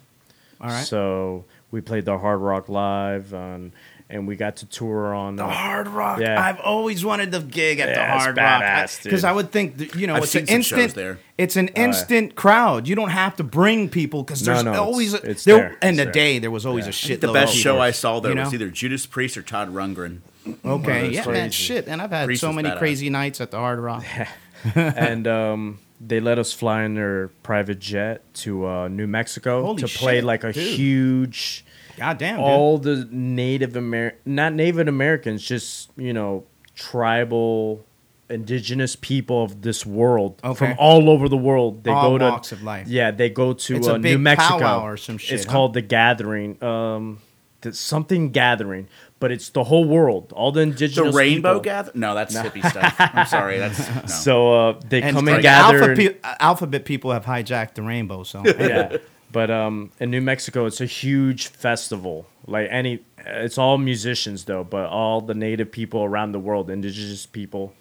[0.58, 0.86] all right.
[0.86, 3.72] So we played the Hard Rock live, on,
[4.08, 6.20] and we got to tour on the uh, Hard Rock.
[6.20, 6.40] Yeah.
[6.40, 9.24] I've always wanted the gig at the Yeah, it's Hard Rock because dude.
[9.24, 10.94] I would think that, you know I've it's seen an some shows instant.
[10.94, 11.18] there.
[11.38, 11.84] It's an yeah.
[11.84, 12.86] instant crowd.
[12.88, 15.56] You don't have to bring people because there's no, it's- always a, it's there.
[15.56, 15.90] there.
[15.90, 16.88] In It's the day, there was always Yeah.
[16.88, 17.20] a I shit.
[17.20, 20.20] The best of show I saw there you was either Judas Priest or Todd Rundgren.
[20.64, 21.40] Okay, yeah, crazy.
[21.40, 21.88] man, shit.
[21.88, 24.04] And I've had Priest so many crazy nights at the Hard Rock.
[24.76, 29.82] and um, they let us fly in their private jet to uh, New Mexico Holy
[29.82, 30.62] to play shit, like a dude.
[30.62, 31.64] huge.
[31.96, 32.44] God damn, dude.
[32.44, 37.84] all the Native American, not Native Americans, just you know, tribal,
[38.28, 40.58] indigenous people of this world Okay.
[40.58, 41.84] from all over the world.
[41.84, 42.86] They All go to walks of life.
[42.88, 45.52] Yeah, they go to It's a uh, big New Mexico or some shit, It's huh?
[45.52, 46.62] called the Gathering.
[46.62, 47.20] Um,
[47.62, 48.86] the, something gathering,
[49.18, 50.30] but it's the whole world.
[50.36, 50.94] All the indigenous.
[50.96, 51.62] The indigenous Rainbow people.
[51.62, 51.92] Gather?
[51.94, 52.94] No, that's hippie stuff.
[52.98, 53.58] I'm sorry.
[53.58, 54.06] That's no.
[54.06, 55.80] So uh, they and come and gather.
[55.90, 58.22] alpha pe- alphabet people have hijacked the rainbow.
[58.24, 58.98] So yeah.
[59.36, 62.24] But um, in New Mexico, it's a huge festival.
[62.46, 67.26] Like any, it's all musicians though, but all the native people around the world, indigenous
[67.26, 67.74] people,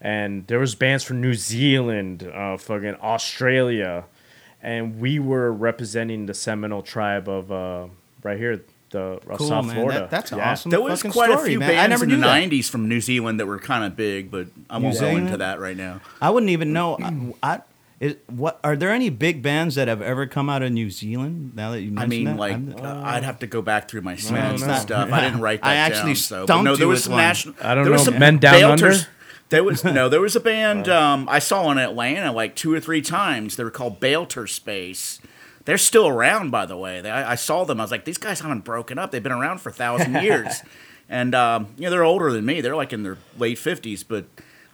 [0.00, 4.04] and there was bands from New Zealand, uh, fucking Australia,
[4.62, 7.88] and we were representing the Seminole tribe of uh,
[8.22, 9.74] right here, the Cool, South man.
[9.74, 9.98] Florida.
[10.02, 10.52] That- that's Yeah.
[10.52, 10.70] awesome.
[10.70, 11.70] There was fucking quite a few man.
[11.70, 12.48] I bands never in the knew that.
[12.50, 15.58] '90s from New Zealand that were kind of big, but I won't go into that
[15.58, 16.00] right now.
[16.20, 16.96] I wouldn't even know.
[17.42, 17.60] I, I
[18.02, 21.52] is, what are there any big bands that have ever come out of New Zealand?
[21.54, 22.36] Now that you I mean, that?
[22.36, 25.12] like I'm- uh, I'd have to go back through my it's stats and not- stuff.
[25.12, 26.16] I didn't write that I actually down.
[26.16, 27.54] So, but stumped no, there was some national.
[27.62, 28.94] I don't there was some Men Down Belters- Under?
[29.50, 30.08] There was no.
[30.08, 33.54] There was a band um, I saw in Atlanta like two or three times.
[33.56, 35.20] They were called Bailter Space.
[35.64, 37.00] They're still around, by the way.
[37.02, 37.78] They, I, I saw them.
[37.78, 39.12] I was like, these guys haven't broken up.
[39.12, 40.62] They've been around for a thousand years,
[41.08, 42.60] and um, you know they're older than me.
[42.62, 44.24] They're like in their late fifties, but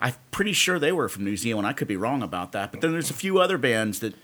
[0.01, 1.67] I'm pretty sure they were from New Zealand.
[1.67, 2.71] I could be wrong about that.
[2.73, 4.15] But then there's a few other bands that.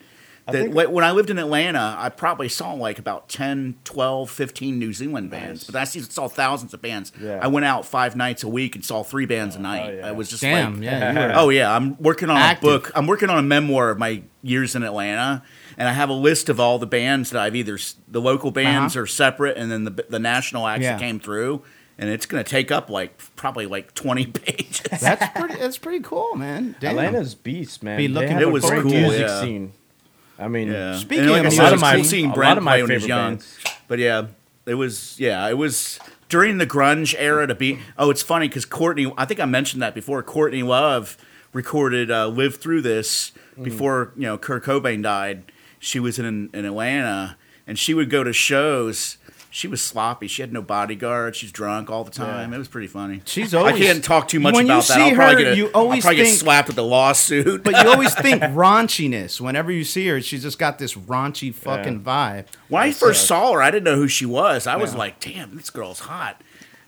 [0.46, 4.78] That, think- when I lived in Atlanta, I probably saw like about 10, 12, 15
[4.78, 5.64] New Zealand bands.
[5.64, 7.12] But I saw thousands of bands.
[7.18, 7.38] Yeah.
[7.40, 9.94] I went out five nights a week and saw three bands a night.
[9.94, 10.08] yeah.
[10.10, 12.68] It was just Damn, like, yeah, Oh yeah, I'm working on Active.
[12.68, 12.92] a book.
[12.94, 15.42] I'm working on a memoir of my years in Atlanta,
[15.78, 18.96] and I have a list of all the bands that I've either the local bands
[18.96, 19.04] Uh-huh.
[19.04, 20.92] are separate, and then the the national acts Yeah.
[20.92, 21.62] that came through,
[21.98, 24.82] and it's going to take up like probably like 20 pages.
[25.00, 25.54] that's pretty.
[25.54, 26.76] That's pretty cool, man.
[26.80, 26.90] Damn.
[26.98, 27.96] Atlanta's beast, man.
[27.96, 29.40] Be looking have It was cool, music yeah.
[29.40, 29.72] scene.
[30.38, 30.96] I mean, Yeah.
[30.96, 32.64] Speaking like of I music said, it was scene, cool seeing a lot Brent of
[32.64, 33.30] my play when he was favorite young.
[33.32, 33.58] bands.
[33.88, 34.26] But yeah,
[34.66, 37.78] it was yeah, it was during the grunge era to be.
[37.98, 39.12] Oh, it's funny because Courtney.
[39.16, 40.22] I think I mentioned that before.
[40.22, 41.16] Courtney Love
[41.52, 43.62] recorded uh, "Live Through This" Mm.
[43.62, 45.52] before you know Kurt Cobain died.
[45.78, 47.36] She was in in Atlanta,
[47.68, 49.16] and she would go to shows.
[49.56, 50.26] She was sloppy.
[50.26, 51.36] She had no bodyguard.
[51.36, 52.52] She's drunk all the time.
[52.52, 53.22] It was pretty funny.
[53.24, 54.94] She's always- I can't talk too much When you about that.
[54.94, 57.62] see I'll probably her, get a, you I'll always probably get slapped with a lawsuit.
[57.62, 60.20] But you always think raunchiness whenever you see her.
[60.20, 62.46] She's just got this raunchy fucking vibe.
[62.66, 64.66] When I That's, first saw her, I didn't know who she was.
[64.66, 64.98] I was Yeah.
[64.98, 66.40] like, "Damn, this girl's hot."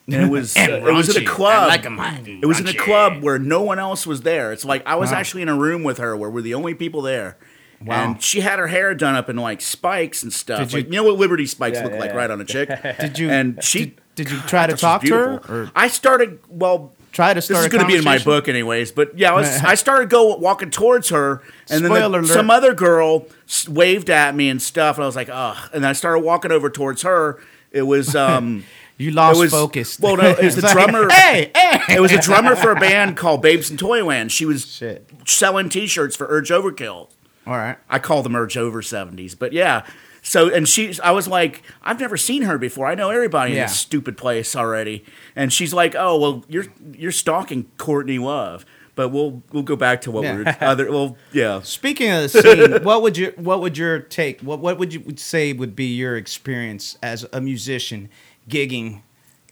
[0.09, 1.62] And it was And uh, it was in a club.
[1.62, 4.52] I like hot and it was in a club where no one else was there.
[4.52, 5.18] It's like I was Wow.
[5.18, 7.37] actually in a room with her where we're the only people there.
[7.84, 8.04] Wow.
[8.12, 10.60] And she had her hair done up in like spikes and stuff.
[10.60, 12.16] Did you- like, you know what Liberty spikes Yeah, look yeah, like yeah.
[12.16, 12.68] right on a chick?
[13.00, 13.30] Did you?
[13.30, 15.32] And she did, did you try to talk to her?
[15.48, 16.92] Or I started well.
[17.12, 18.92] try to This start is a going to be in my book, anyways.
[18.92, 19.48] But yeah, I was.
[19.62, 22.26] I started go walking towards her, and then the- alert.
[22.26, 23.26] some other girl
[23.68, 26.50] waved at me and stuff, and I was like, "Ugh!" And then I started walking
[26.52, 27.38] over towards her.
[27.72, 28.64] It was um,
[28.96, 30.00] You lost it was, focus.
[30.00, 31.10] Well, no, it was the like, drummer.
[31.10, 31.96] hey, hey.
[31.96, 34.32] It was a drummer for a band called Babes in Toyland.
[34.32, 35.06] She was Shit.
[35.26, 37.10] selling T-shirts for Urge Overkill.
[37.46, 37.76] All right.
[37.88, 39.87] I call the Urge Over 70s, but yeah.
[40.22, 42.87] So and she's, I was like, I've never seen her before.
[42.87, 43.66] I know everybody in Yeah.
[43.66, 45.04] this stupid place already.
[45.37, 48.66] And she's like, Oh well, you're you're stalking Courtney Love.
[48.96, 50.37] But we'll we'll go back to what Yeah.
[50.37, 50.90] we were other.
[50.90, 51.61] Well, yeah.
[51.62, 54.40] Speaking of the scene, what would you what would your take?
[54.40, 58.09] What what would you would say would be your experience as a musician
[58.48, 59.02] gigging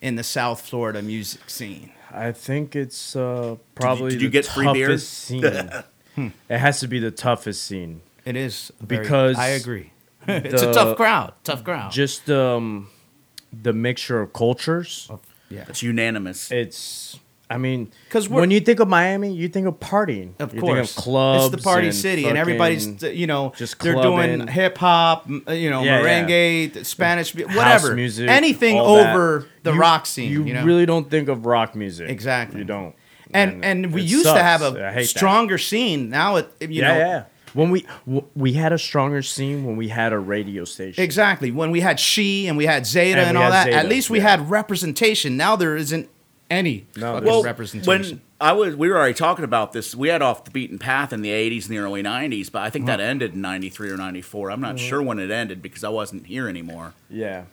[0.03, 1.93] in the South Florida music scene?
[2.11, 4.87] I think it's uh, probably did you the get free beer?
[4.89, 5.45] toughest scene.
[6.17, 8.01] it has to be the toughest scene.
[8.25, 9.91] It is very- Because I agree.
[10.29, 11.35] it's a tough crowd.
[11.45, 11.93] Tough crowd.
[11.93, 12.89] Just um,
[13.53, 15.11] the mixture of cultures.
[15.51, 15.65] yeah.
[15.69, 16.51] It's unanimous.
[16.51, 20.33] It's, I mean, 'Cause we're- when you think of Miami, you think of partying.
[20.41, 21.45] Of you course, think of clubs.
[21.53, 25.53] It's the party and city, and everybody's you know just they're doing hip hop, uh,
[25.53, 26.25] you know, Yeah, yeah.
[26.27, 29.15] merengue, Spanish, mu- whatever, music, anything all that.
[29.15, 30.33] over the You- rock scene.
[30.33, 30.65] You, You, know?
[30.65, 32.09] really don't think of rock music.
[32.09, 32.61] Exactly.
[32.61, 32.95] You don't.
[33.35, 35.07] And and we it used to have a hate that.
[35.09, 36.09] stronger scene.
[36.11, 37.25] Now it you yeah, know yeah.
[37.53, 41.03] When we w- we had a stronger scene when we had a radio station.
[41.05, 43.73] exactly when we had she and we had Zeta And and, all had that.
[43.85, 44.31] At least we yeah.
[44.31, 45.37] had representation.
[45.37, 46.09] Now there isn't
[46.51, 47.87] any No, fucking there's- well, representation.
[48.11, 49.95] when I was, we were already talking about this.
[49.95, 52.69] We had off the beaten path in the '80s and the early '90s, but I
[52.71, 54.51] think that ended in '93 or '94.
[54.51, 56.93] I'm not sure when it ended because I wasn't here anymore.
[57.09, 57.45] Yeah.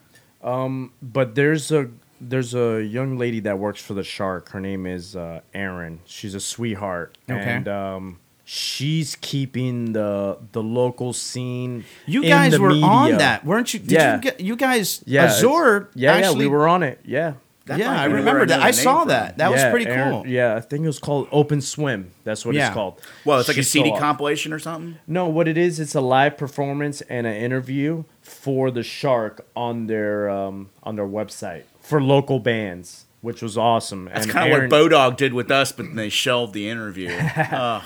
[0.43, 1.89] Um, but there's a
[2.21, 4.49] there's a young lady that works for the Shark.
[4.49, 5.99] Her name is uh, Erin.
[6.05, 7.39] She's a sweetheart, Okay.
[7.41, 11.83] and um, she's keeping the the local scene.
[12.05, 13.79] you in guys the were on that, weren't you?
[13.79, 14.15] Did Yeah.
[14.15, 15.89] you get you guys Yeah, it's- Azure?
[15.95, 16.99] Yeah, actually, yeah, we were on it.
[17.05, 17.33] Yeah.
[17.67, 18.59] That yeah, I remember that.
[18.59, 19.09] I saw from.
[19.09, 19.37] that.
[19.37, 20.27] That was pretty Erin- cool.
[20.27, 22.09] Yeah, I think it was called Open Swim.
[22.23, 22.67] That's what Yeah.
[22.67, 22.99] it's called.
[23.23, 24.95] Well, it's like a CD so- compilation or something.
[25.07, 29.85] No, what it is, it's a live performance and an interview for the Shark on
[29.85, 34.05] their um, on their website for local bands, which was awesome.
[34.05, 37.09] That's kind of what Bodog did with us, but they shelved the interview.
[37.35, 37.83] Ugh.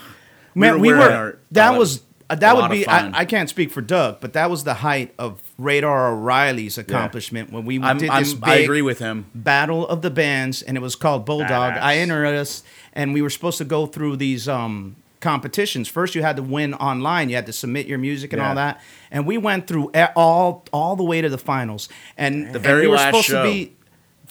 [0.54, 1.00] Man, we were.
[1.00, 2.88] wearing our- that uh, was uh, that would be.
[2.88, 7.52] I, I can't speak for Doug, but that was the height of Radar O'Reilly's accomplishment
[7.52, 9.26] when we I'm, did I'm, this big I agree with him.
[9.36, 11.48] battle of the bands, and it was called Bodog.
[11.50, 11.82] Badass.
[11.82, 15.88] I entered us, and we were supposed to go through these um, competitions.
[15.88, 17.30] First, you had to win online.
[17.30, 18.50] You had to submit your music and Yeah.
[18.50, 18.82] all that,
[19.12, 21.90] and we went through all all the way to the finals.
[22.18, 23.44] And The and very we were last supposed show.
[23.46, 23.74] to be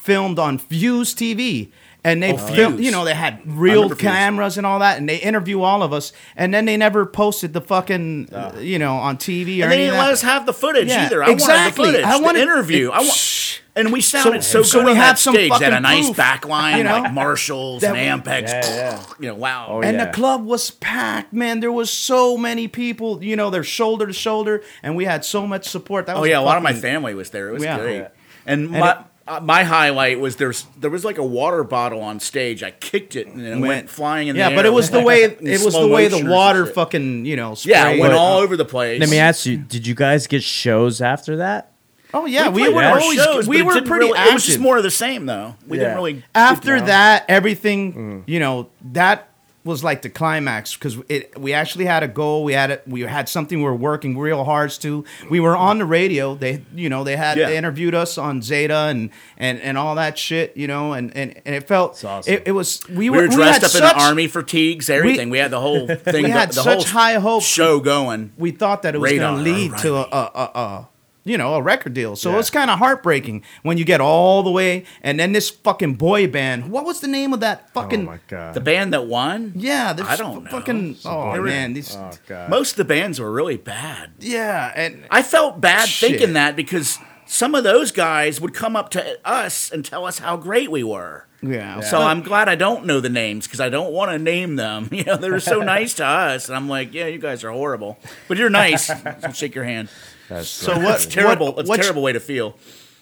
[0.04, 1.70] filmed on Fuse TV.
[2.06, 4.10] And they Oh, filmed, you know, they had real remember Views.
[4.12, 7.54] cameras and all that, and they interview all of us, and then they never posted
[7.54, 10.44] the fucking, uh, you know, on TV or And they didn't of let us have
[10.44, 11.24] the footage Yeah, either.
[11.24, 11.86] I exactly.
[11.86, 12.90] wanted the footage, I wanted the interview.
[12.90, 13.60] I want.
[13.76, 15.50] And we sounded so, so good we on had some stage.
[15.58, 17.00] They had a nice proof, back line, you know?
[17.00, 18.48] like Marshalls That and we- Ampeg.
[18.48, 19.02] Yeah, yeah.
[19.18, 19.66] You know, wow.
[19.70, 20.04] Oh, and yeah.
[20.04, 21.60] the club was packed, man.
[21.60, 25.46] There was so many people, you know, they're shoulder to shoulder, and we had so
[25.46, 26.04] much support.
[26.06, 27.48] That Oh was yeah, a lot of my family was there.
[27.48, 27.78] It was Yeah.
[27.78, 27.96] great.
[27.96, 28.08] Yeah.
[28.46, 32.62] And, my uh, my highlight was there's there was like a water bottle on stage.
[32.62, 34.58] I kicked it and it went, flying in Yeah, the air.
[34.58, 37.56] but it was the way it was the way the water fucking you know.
[37.62, 39.00] Yeah, it went But- all over the place.
[39.00, 41.70] Let me ask you: Did you guys get shows after that?
[42.12, 44.60] Oh yeah, we, played were more always shows, we were pretty really- It was just
[44.60, 45.56] more of the same though.
[45.66, 45.84] We Yeah.
[45.84, 49.28] didn't really After that, everything you know that
[49.64, 52.44] was like the climax because it we actually had a goal.
[52.44, 52.82] We had it.
[52.86, 55.04] We had something we were working real hard to.
[55.30, 56.34] We were on the radio.
[56.34, 57.48] They you know they had Yeah.
[57.48, 60.56] they interviewed us on Zeta and and and all that shit.
[60.56, 62.32] You know and and, and it felt awesome.
[62.32, 65.30] it, it was we, We were had dressed up such, in army fatigues, everything.
[65.30, 66.24] We, had the whole thing.
[66.24, 67.46] We had the such whole high hopes.
[67.46, 68.32] show going.
[68.36, 69.80] we thought that it was going to lead right.
[69.82, 70.88] to a, a, a, a
[71.24, 72.16] you know a record deal.
[72.16, 72.38] So Yeah.
[72.40, 76.26] it's kind of heartbreaking when you get all the way and then this fucking boy
[76.26, 76.70] band.
[76.70, 78.02] What was the name of that oh fucking?
[78.02, 78.54] oh my god!
[78.54, 79.52] The band that won.
[79.56, 80.50] Yeah, this I don't know.
[80.50, 80.96] fucking.
[81.04, 81.96] Oh They were- man, these.
[81.96, 82.50] oh god!
[82.50, 84.10] Most of the bands were really bad.
[84.20, 86.10] yeah, and I felt bad Shit.
[86.10, 90.18] thinking that because some of those guys would come up to us and tell us
[90.18, 91.24] how great we were.
[91.42, 91.80] yeah.
[91.80, 94.88] So I'm glad I don't know the names because I don't want to name them.
[94.92, 97.50] You know, they were so nice to us, and I'm like, yeah, you guys are
[97.50, 98.86] horrible, but you're nice.
[98.88, 98.96] So
[99.32, 99.88] shake your hand.
[100.28, 100.82] That's So right.
[100.82, 100.94] what?
[100.96, 101.46] It's terrible.
[101.52, 102.56] What, it's what, a terrible way to feel.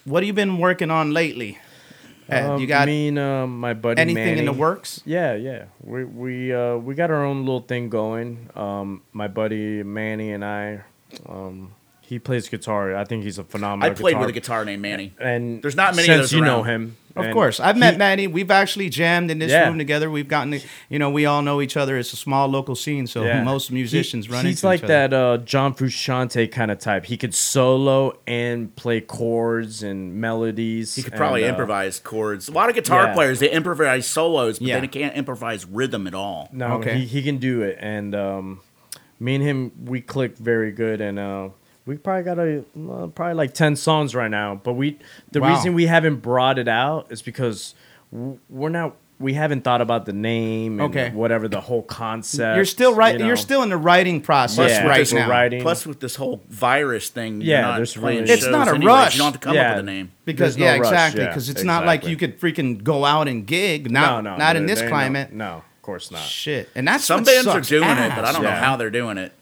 [0.04, 1.58] what have you been working on lately?
[2.30, 5.02] Uh, Um, you got I mean, um, my buddy anything in the works?
[5.04, 5.64] Yeah, yeah.
[5.82, 8.48] We we uh, we got our own little thing going.
[8.54, 10.82] Um, my buddy Manny and I,
[11.28, 11.74] um,
[12.12, 12.94] he plays guitar.
[12.94, 13.90] I think he's a phenomenal.
[13.90, 15.14] I played guitar- with a guitar named Manny.
[15.18, 16.96] and There's not many of since those you know him.
[17.16, 18.26] Of and course, I've he- met Manny.
[18.26, 19.66] We've actually jammed in this Yeah.
[19.68, 20.10] room together.
[20.10, 21.96] We've gotten, to, you know, we all know each other.
[21.98, 23.42] It's a small local scene, so Yeah.
[23.42, 25.08] most musicians He- run He's into like each other.
[25.08, 27.06] that uh, John Frusciante kind of type.
[27.06, 30.94] He could solo and play chords and melodies.
[30.94, 32.48] He could probably and, uh, improvise chords.
[32.48, 33.14] A lot of guitar yeah.
[33.14, 34.80] players they improvise solos, but Yeah.
[34.80, 36.48] they can't improvise rhythm at all.
[36.52, 36.98] No, Okay.
[37.00, 38.60] he, he can do it, and um,
[39.20, 41.48] me and him we click very good, and uh,
[41.86, 44.60] we probably got a uh, probably like ten songs right now.
[44.62, 44.98] But we
[45.30, 45.54] the Wow.
[45.56, 47.74] reason we haven't brought it out is because
[48.10, 51.10] we're not we haven't thought about the name and Okay.
[51.10, 52.56] whatever the whole concept.
[52.56, 53.12] You're still right.
[53.12, 53.26] you know.
[53.26, 55.28] You're still in the writing process Yeah, right we're now.
[55.30, 55.62] writing.
[55.62, 58.70] Plus, with this whole virus thing, Yeah, you're not there's playing really- It's not a
[58.72, 58.86] anyways.
[58.86, 59.14] rush.
[59.14, 59.70] You don't have to come Yeah.
[59.70, 60.10] up with a name.
[60.24, 61.22] Because no yeah, rush, exactly.
[61.22, 63.92] yeah, Because it's not like you could freaking go out and gig.
[63.92, 65.32] Not no, no, not in this climate.
[65.32, 66.22] No, no, of course not.
[66.22, 68.74] Shit, and that's Some what bands are sucks doing it, but I don't know how
[68.76, 69.32] they're doing it.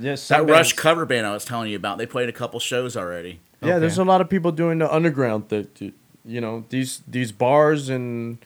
[0.00, 2.96] Yes, That Rush cover band I was telling you about, they played a couple shows
[2.96, 3.40] already.
[3.62, 3.80] Yeah, Okay.
[3.80, 5.80] there's a lot of people doing the underground that
[6.24, 8.38] you know these these bars and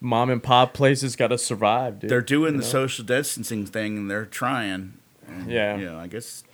[0.00, 2.00] mom and pop places got to survive.
[2.00, 2.10] Dude.
[2.10, 2.70] They're doing You the know?
[2.70, 4.94] social distancing thing, and they're trying.
[5.26, 5.76] And, Yeah.
[5.76, 6.44] you know, I guess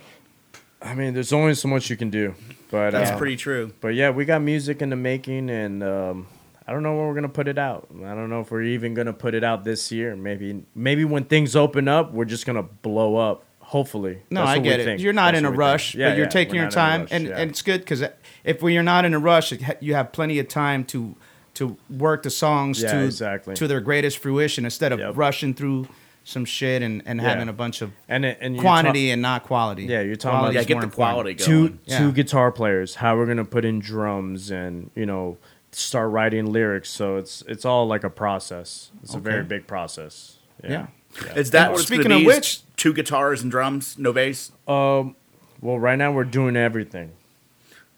[0.82, 2.34] I mean, there's only so much you can do,
[2.70, 3.72] but that's uh, pretty true.
[3.80, 6.26] But yeah, we got music in the making, and um,
[6.68, 7.88] I don't know when we're gonna put it out.
[8.04, 10.14] I don't know if we're even gonna put it out this year.
[10.14, 13.44] Maybe maybe when things open up, we're just gonna blow up.
[13.74, 14.20] Hopefully.
[14.30, 14.84] No, That's I get it.
[14.84, 15.00] think.
[15.00, 15.70] You're not That's in a what we think.
[15.72, 17.38] rush, Yeah, but you're yeah, taking your not in a time, and, yeah.
[17.38, 18.04] and it's good because
[18.44, 21.16] if we are not in a rush, you have plenty of time to
[21.54, 23.54] to work the songs Yeah, to exactly.
[23.56, 25.16] to their greatest fruition instead of Yep.
[25.16, 25.88] rushing through
[26.22, 27.28] some shit and, and Yeah.
[27.30, 29.86] having a bunch of and and quantity ta- and not quality.
[29.86, 30.94] Yeah, you're talking about- Yeah, get the important.
[30.94, 31.78] quality two going.
[31.86, 31.98] Yeah.
[31.98, 32.94] two guitar players.
[32.96, 35.36] How we're gonna put in drums and you know
[35.72, 36.90] start writing lyrics.
[36.90, 38.92] So it's it's all like a process.
[39.02, 40.38] It's a very big process.
[40.62, 40.86] Yeah.
[41.36, 44.52] Is that And what speaking gonna of which- two guitars and drums, no bass.
[44.66, 45.16] Um.
[45.60, 47.12] Well, right now we're doing everything.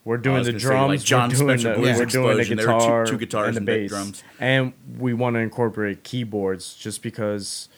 [0.04, 1.04] We're doing the gonna say, like drums.
[1.04, 3.56] John we're doing Spencer the, Blues we're doing the Explosion, there were two- two guitars
[3.56, 4.24] and the and bass, drums.
[4.38, 7.68] and we want to incorporate keyboards just because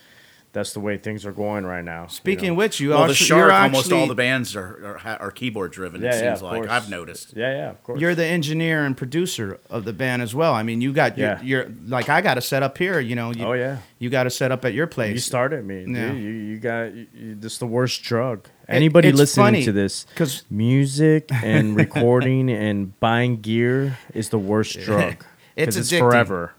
[0.53, 2.05] that's the way things are going right now.
[2.05, 2.53] you Speaking know?
[2.53, 5.73] of which, you Well, the Shark, you're almost all the bands are are, are keyboard
[5.73, 6.01] driven.
[6.03, 6.71] yeah, it yeah, seems of like course.
[6.71, 7.35] I've noticed.
[7.37, 8.01] Yeah, yeah, of course.
[8.01, 10.55] You're the engineer and producer of the band as well.
[10.55, 11.43] I mean, you got your, Yeah.
[11.43, 12.99] your like I got a set up here.
[12.99, 13.79] You know, you, Oh, yeah.
[13.99, 15.13] you got to set up at your place.
[15.15, 15.97] You started me, dude.
[15.97, 16.13] Yeah.
[16.13, 18.49] You, you got you, you, this is the worst drug.
[18.69, 24.39] Anybody it's listening funny, to this, 'cause- music and recording and buying gear is the
[24.39, 25.25] worst drug.
[25.57, 25.99] It's it's addicting.
[26.01, 26.53] forever.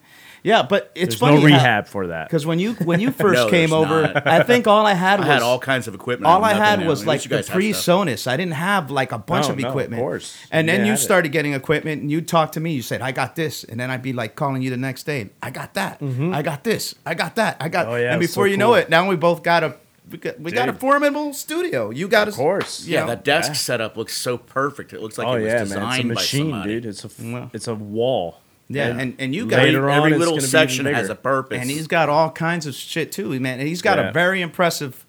[0.44, 2.28] Yeah, but it's There's funny no rehab for that.
[2.28, 4.26] because when you when you first No, came over, not.
[4.28, 6.28] I think all I had was I had all kinds of equipment.
[6.32, 6.88] all I had now.
[6.88, 8.28] was like least you the PreSonus.
[8.28, 10.02] I didn't have like a bunch No, of no, of equipment.
[10.02, 10.38] course.
[10.52, 11.04] And You then didn't you have it.
[11.04, 12.74] started getting equipment, and you talked to me.
[12.74, 15.30] You said, "I got this," and then I'd be like calling you the next day.
[15.44, 16.02] I got that.
[16.02, 16.96] I got this.
[17.06, 17.58] I got that.
[17.60, 17.86] I got.
[17.88, 17.94] Mm-hmm.
[17.94, 19.76] Oh, yeah, and before so you know it, now we both got a.
[20.10, 21.92] We got, we got a formidable studio.
[21.92, 22.84] You got Of course.
[22.84, 23.54] you Yeah, know, that desk Yeah.
[23.54, 24.92] setup looks so perfect.
[24.92, 26.74] It looks like oh it was yeah, man, it's a by machine, somebody.
[26.82, 26.86] dude.
[26.88, 27.52] It's a f- Well.
[27.54, 28.40] it's a wall.
[28.72, 31.60] Yeah, And and, and you got Every, on, every little section has a purpose.
[31.60, 33.60] and he's got all kinds of shit too, man.
[33.60, 34.10] And he's got Yeah.
[34.10, 35.06] a very impressive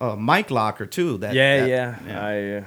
[0.00, 1.16] uh, mic locker too.
[1.18, 1.68] That Yeah, that-
[2.06, 2.20] yeah.
[2.20, 2.64] I uh,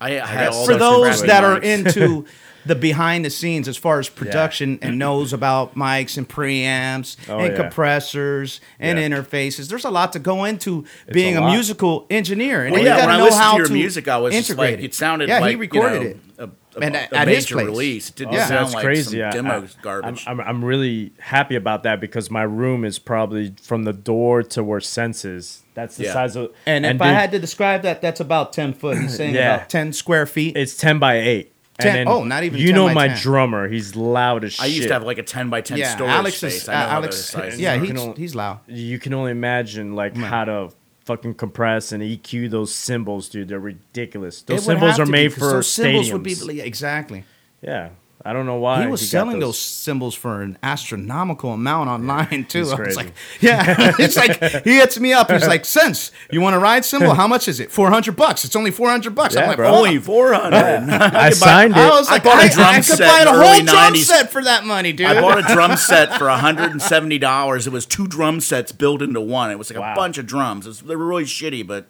[0.00, 2.24] I, I had all for those crappy that are into
[2.66, 7.38] the behind the scenes as far as production and knows about mics and preamps Oh,
[7.38, 7.56] and yeah.
[7.62, 9.08] compressors and Yeah.
[9.08, 9.68] interfaces.
[9.68, 12.64] There's a lot to go into being a a, musical engineer.
[12.64, 14.34] And Well, you yeah, gotta when I know listened how to your music, I was
[14.34, 16.18] just integrate like, it sounded yeah, like he recorded you know, it.
[16.38, 17.66] a, a, And a at- at his major place.
[17.66, 18.08] release.
[18.10, 18.46] It didn't Yeah.
[18.46, 19.18] sound That's like crazy.
[19.20, 20.24] some I- demo I- garbage.
[20.26, 24.42] I'm, I'm, I'm really happy about that because my room is probably from the door
[24.42, 25.62] to where senses.
[25.74, 26.12] That's the Yeah.
[26.12, 26.50] size of.
[26.66, 28.96] And if I had to describe that, that's about ten foot.
[28.98, 29.56] He's saying Yeah.
[29.56, 30.56] about ten square feet.
[30.56, 31.52] it's ten by eight.
[31.80, 33.16] 10 and oh, not even You 10 know by my 10.
[33.18, 33.68] drummer.
[33.68, 34.62] He's loud as shit.
[34.62, 36.62] I used to have like a 10 by 10 yeah, storage Alex space.
[36.62, 37.16] is I know uh, Alex.
[37.16, 37.74] those sizes Yeah.
[37.74, 38.60] You he's can- he's loud.
[38.68, 40.70] you can only imagine like how to
[41.04, 43.48] fucking compress and EQ those cymbals, dude.
[43.48, 44.42] They're ridiculous.
[44.42, 46.12] Those It cymbals are made be, for those cymbals stadiums.
[46.12, 47.24] would be exactly.
[47.60, 47.90] yeah,
[48.26, 49.58] I don't know why he was got selling those.
[49.58, 52.66] cymbals for an astronomical amount online too.
[52.70, 55.30] I was like, yeah, it's like he hits me up.
[55.30, 57.12] He's like, "Sense, you want a ride cymbal?
[57.14, 57.70] How much is it?
[57.70, 58.44] Four hundred bucks.
[58.44, 59.68] It's only four hundred bucks." I'm like, bro.
[59.70, 60.54] "Oh." Only 400.
[60.90, 61.78] I signed it.
[61.78, 63.96] I was I like, bought a I, drum I could buy a whole early drum
[63.96, 65.06] set for that money, dude.
[65.06, 67.66] I bought a drum set for $170.
[67.66, 69.50] It was two drum sets built into one.
[69.50, 69.92] It was like Wow.
[69.92, 70.66] a bunch of drums.
[70.66, 71.86] It was, they were really shitty, but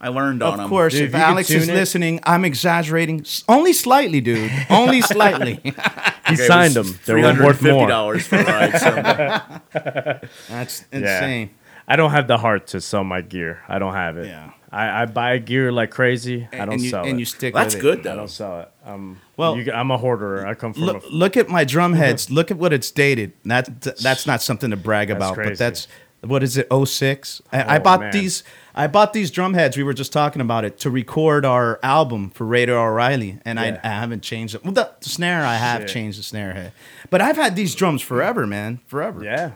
[0.00, 0.64] I learned on them.
[0.64, 4.50] Of course, Dude, if if Alex is it- listening, I'm exaggerating only slightly, dude.
[4.68, 5.60] Only slightly.
[6.28, 6.98] He signed them.
[7.06, 7.88] They were worth more.
[7.88, 8.78] $350 for a ride.
[8.78, 10.98] So That's Yeah.
[10.98, 11.50] insane.
[11.88, 13.62] I don't have the heart to sell my gear.
[13.68, 14.26] I don't have it.
[14.26, 14.50] Yeah.
[14.72, 16.48] I, I buy gear like crazy.
[16.52, 17.20] I don't and you, sell and it.
[17.20, 17.54] you stick.
[17.54, 18.06] that's with good, It.
[18.08, 18.70] I don't sell it.
[18.84, 20.44] Um, Well- well, you, I'm a hoarder.
[20.46, 22.30] I come from Look, a look at my drum heads.
[22.30, 23.32] Look at what it's dated.
[23.44, 25.86] That that's not something to brag That's about, but that's
[26.28, 26.68] what is it?
[26.72, 27.42] 06?
[27.52, 28.12] I, I Oh, bought man.
[28.12, 28.42] these.
[28.74, 29.76] I bought these drum heads.
[29.76, 33.80] We were just talking about it to record our album for Raider O'Reilly, and Yeah.
[33.82, 34.62] I, I haven't changed it.
[34.64, 35.88] Well, the, the snare I have Shit.
[35.90, 36.72] changed the snare head,
[37.08, 39.24] but I've had these drums forever, man, forever.
[39.24, 39.52] yeah,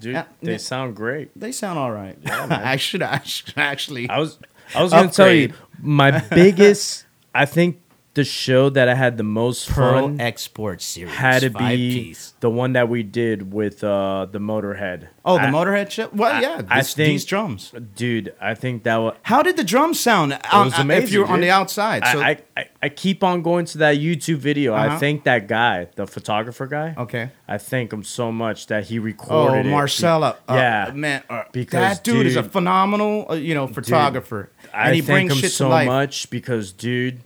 [0.00, 0.12] dude.
[0.14, 0.58] Yeah, they yeah.
[0.58, 1.30] sound great.
[1.38, 2.16] They sound all right.
[2.30, 4.08] I should I should actually.
[4.08, 4.38] I was
[4.74, 7.06] I was gonna tell you my biggest.
[7.34, 7.80] I think
[8.20, 12.04] the show that I had the most Pearl fun Export Series had to five be
[12.04, 12.34] piece.
[12.40, 15.08] the one that we did with uh, the Motorhead.
[15.24, 16.12] Oh, the I- Motorhead ship.
[16.14, 17.72] Well, I- yeah, I think- these drums.
[17.96, 18.34] dude.
[18.40, 19.14] I think that was.
[19.22, 20.38] How did the drums sound?
[20.52, 23.64] on- was if amazing, you're on the outside, so I, I, I keep on going
[23.66, 24.74] to that YouTube video.
[24.74, 24.96] Uh-huh.
[24.96, 26.94] I thank that guy, the photographer guy.
[26.98, 27.30] okay.
[27.48, 29.70] I thank him so much that he Oh, recorded it.
[29.70, 30.36] Marcella.
[30.48, 34.86] Uh, yeah, man, uh, Because, that dude, is a phenomenal, uh, you know, photographer, I
[34.88, 35.86] and he brings shit so to life.
[35.86, 37.20] much because, dude,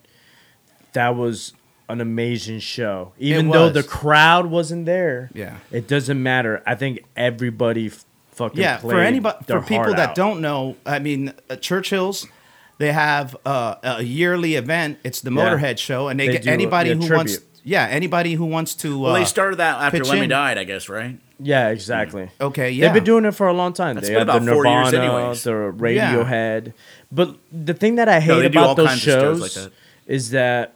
[0.94, 1.52] that was
[1.88, 3.12] an amazing show.
[3.18, 5.58] Even though the crowd wasn't there, Yeah.
[5.70, 6.62] it doesn't matter.
[6.66, 10.14] I think everybody f- fucking Yeah, played for anybody, their for people that out.
[10.14, 12.26] don't know, I mean, uh, Churchill's.
[12.78, 14.98] They have uh, a yearly event.
[15.04, 15.36] It's the Yeah.
[15.54, 17.16] Motorhead show, and they, They get do a- anybody who tribute.
[17.16, 17.38] wants.
[17.62, 18.98] Yeah, anybody who wants to.
[18.98, 20.30] well, uh, they started that after pitch Lemmy in.
[20.30, 21.18] died, I guess, right?
[21.38, 22.30] Yeah, exactly.
[22.40, 22.86] Okay, yeah.
[22.86, 23.94] They've been doing it for a long time.
[23.96, 25.50] That's they been have the about four Nirvana, the
[25.84, 26.72] Radiohead.
[27.12, 29.72] But the thing that I hate they do all about those shows shows like that.
[30.06, 30.74] is that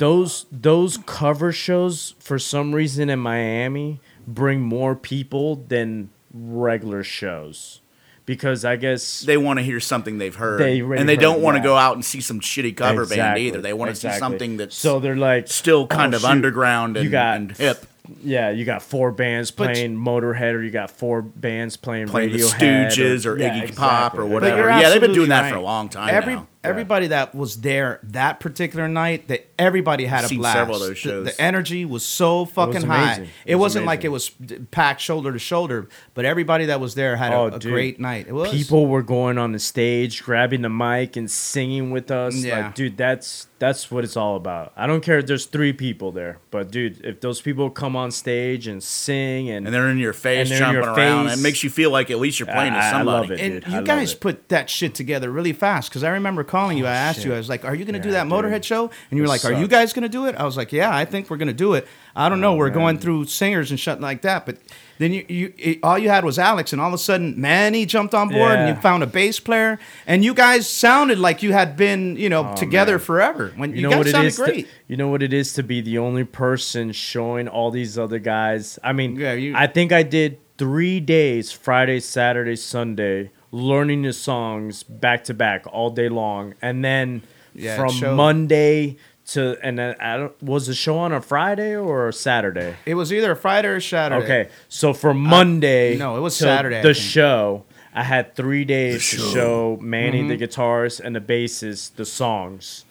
[0.00, 7.82] those those cover shows for some reason in Miami bring more people than regular shows.
[8.24, 11.56] Because I guess They want to hear something they've heard, They and they don't want
[11.56, 11.64] to yeah.
[11.64, 13.60] go out and see some shitty cover band either.
[13.60, 16.28] They want to see something that's so they're like still oh, kind oh, of shoot,
[16.28, 17.86] underground and, you got and hip.
[18.22, 22.32] Yeah, you got four bands But- playing Motorhead, or you got four bands playing Playing
[22.32, 24.28] the Radiohead, Stooges or Yeah, Iggy Pop or exactly.
[24.28, 24.68] But whatever.
[24.68, 25.52] Yeah, they've been doing that right.
[25.52, 26.46] for a long time Every now.
[26.62, 30.56] Everybody that was there that particular night, that everybody had a Seen blast.
[30.56, 31.24] several of those The- shows.
[31.26, 33.02] The, energy was so fucking high.
[33.04, 33.24] amazing.
[33.24, 34.46] It, It was wasn't like amazing.
[34.50, 37.58] it was packed shoulder to shoulder, but everybody that was there had a, Oh, a
[37.58, 37.72] dude.
[37.72, 38.26] great night.
[38.28, 42.34] It was People were going on the stage, grabbing the mic and singing with us.
[42.36, 42.66] Yeah.
[42.66, 44.72] Like, dude, that's that's what it's all about.
[44.74, 48.10] I don't care if there's three people there, but dude, if those people come on
[48.10, 51.28] stage and sing and, and they're in your face, And they're in jumping your around.
[51.28, 51.38] face.
[51.38, 53.28] It makes you feel like at least you're playing I- to I somebody.
[53.28, 53.40] love it.
[53.40, 53.64] And dude.
[53.64, 54.20] I you love guys it.
[54.20, 56.86] put that shit together really fast because I remember calling you.
[56.86, 57.32] I oh, asked you.
[57.32, 58.32] I was like, "Are you going to do that dude.
[58.32, 60.56] Motorhead show?" And you were like, "Are you guys going to do it?" I was
[60.56, 62.54] like, "Yeah, I think we're going to do it." I don't know.
[62.54, 64.58] Oh, we're going through singers and shit like that, but
[64.98, 67.86] then you, you it, all you had was Alex, and all of a sudden Manny
[67.86, 71.52] jumped on board, and you found a bass player, and you guys sounded like you
[71.52, 73.06] had been, you know, Oh, together man.
[73.06, 73.52] forever.
[73.56, 74.68] When you, you know guys what it sounded is to- great.
[74.88, 78.78] you know what it is to be the only person showing all these other guys
[78.82, 84.12] i mean Yeah, you- i think i did three days friday saturday sunday learning the
[84.12, 87.22] songs back to back all day long and then
[87.54, 88.96] Yeah, from monday
[89.26, 92.94] to and then i don't was the show on a friday or a saturday It
[92.94, 94.24] was either a Friday or Saturday.
[94.24, 97.04] Okay, so for Monday, no, it was Saturday, The think.
[97.04, 99.32] show I had three days to show.
[99.34, 100.28] show Manny Mm-hmm.
[100.28, 102.84] the guitars and the basses the songs.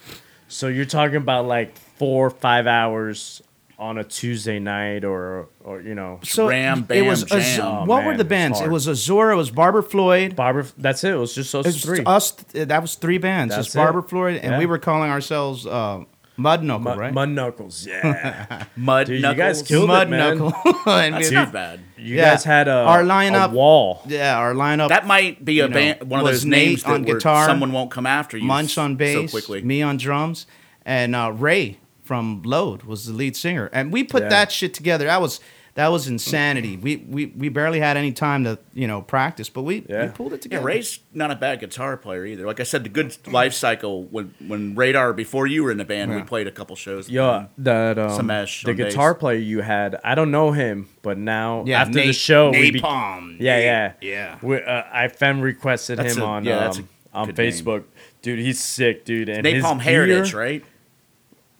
[0.50, 3.42] So you're talking about like four five hours
[3.80, 7.86] on a Tuesday night or or you know So Ram, it was bam, Az- Oh,
[7.86, 8.58] what man, were the it's bands?
[8.60, 8.72] It hard.
[8.74, 10.36] was Azura, it was Barber Floyd.
[10.36, 10.66] Barbara.
[10.78, 11.14] That's it.
[11.14, 12.04] It was just those It was three.
[12.06, 12.32] us.
[12.54, 13.56] That was three bands.
[13.56, 14.10] That's It's Barber it.
[14.10, 14.58] Floyd, and Yeah.
[14.60, 16.04] we were calling ourselves uh,
[16.36, 17.14] Mud Knuckle, Mud, right?
[17.14, 17.86] Mud Knuckles.
[17.88, 18.64] Yeah.
[18.76, 20.38] Mud Dude, you guys killed Mud it, man.
[20.38, 20.54] Knuckle.
[20.86, 21.80] and That's not bad.
[21.98, 22.30] You Yeah.
[22.32, 24.02] guys had a Our lineup- a wall.
[24.08, 24.88] yeah, our lineup.
[24.90, 27.04] That might be a You know, band, one of was those Nate names that on
[27.04, 28.44] guitar, someone won't come after you.
[28.46, 29.32] Munch on bass.
[29.32, 29.62] so quickly.
[29.64, 30.46] me on drums,
[30.86, 31.79] and uh, Ray
[32.10, 33.70] from Load was the lead singer.
[33.72, 34.30] And we put Yeah.
[34.30, 35.06] that shit together.
[35.06, 35.40] That was
[35.76, 36.76] that was insanity.
[36.76, 40.06] We we we barely had any time to you know practice, but we, Yeah.
[40.08, 40.66] we pulled it Yeah, together.
[40.66, 42.46] Ray's not a bad guitar player either.
[42.48, 45.86] Like I said, the good life cycle when when Radar before you were in the
[45.86, 47.08] band, we played a couple shows.
[47.10, 47.48] Yeah, Yo, them.
[47.60, 49.20] that um, Samesh the guitar bass.
[49.20, 49.98] player you had.
[50.04, 53.38] I don't know him, but now Yeah, after the Nate- show, we be- Napalm.
[53.40, 54.36] yeah, yeah, yeah.
[54.42, 57.48] We, uh, I fan requested That's him a- on yeah, um, on good name.
[57.52, 57.84] Facebook.
[58.24, 59.30] Dude, he's sick, dude.
[59.30, 60.64] And his Napalm Heritage, gear- right?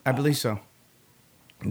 [0.06, 0.60] I believe so.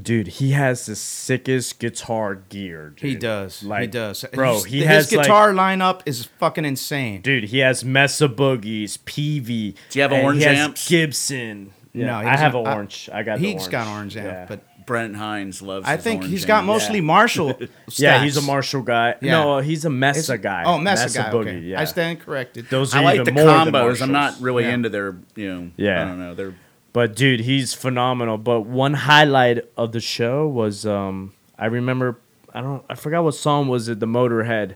[0.01, 2.93] Dude, he has the sickest guitar gear.
[2.95, 3.09] Dude.
[3.09, 3.63] He does.
[3.63, 4.23] Like, he does.
[4.33, 4.51] bro.
[4.53, 7.21] He's- He his has guitar lineup is fucking insane.
[7.21, 9.73] Dude, he has Mesa Boogies, PV.
[9.89, 10.87] Do you have and orange he has amps?
[10.87, 11.71] Gibson.
[11.91, 13.09] Yeah, No, he I have doesn't- I- orange.
[13.11, 13.39] I, got.
[13.39, 13.71] the He's orange.
[13.71, 14.45] got orange amp, Yeah.
[14.47, 15.87] but Brent Hinds loves.
[15.87, 16.67] I think orange he's got amp.
[16.67, 17.05] mostly Yeah.
[17.05, 17.59] Marshall.
[17.95, 18.43] yeah, he's a.
[18.43, 19.15] Marshall guy.
[19.21, 19.31] Yeah.
[19.31, 20.63] No, he's a Mesa Is it- guy.
[20.67, 21.31] Oh, Mesa, guy.
[21.31, 21.35] Boogie.
[21.47, 21.59] okay.
[21.61, 22.67] Yeah, I stand corrected.
[22.69, 24.03] those are I are like even the more than combos.
[24.03, 24.73] I'm not really Yeah.
[24.75, 25.71] into their, you know.
[25.77, 26.03] Yeah.
[26.03, 26.35] I don't know.
[26.35, 26.53] They're
[26.93, 28.37] But dude, he's phenomenal.
[28.37, 32.19] But one highlight of the show was um I remember
[32.53, 34.75] I don't I forgot what song was it, the Motorhead,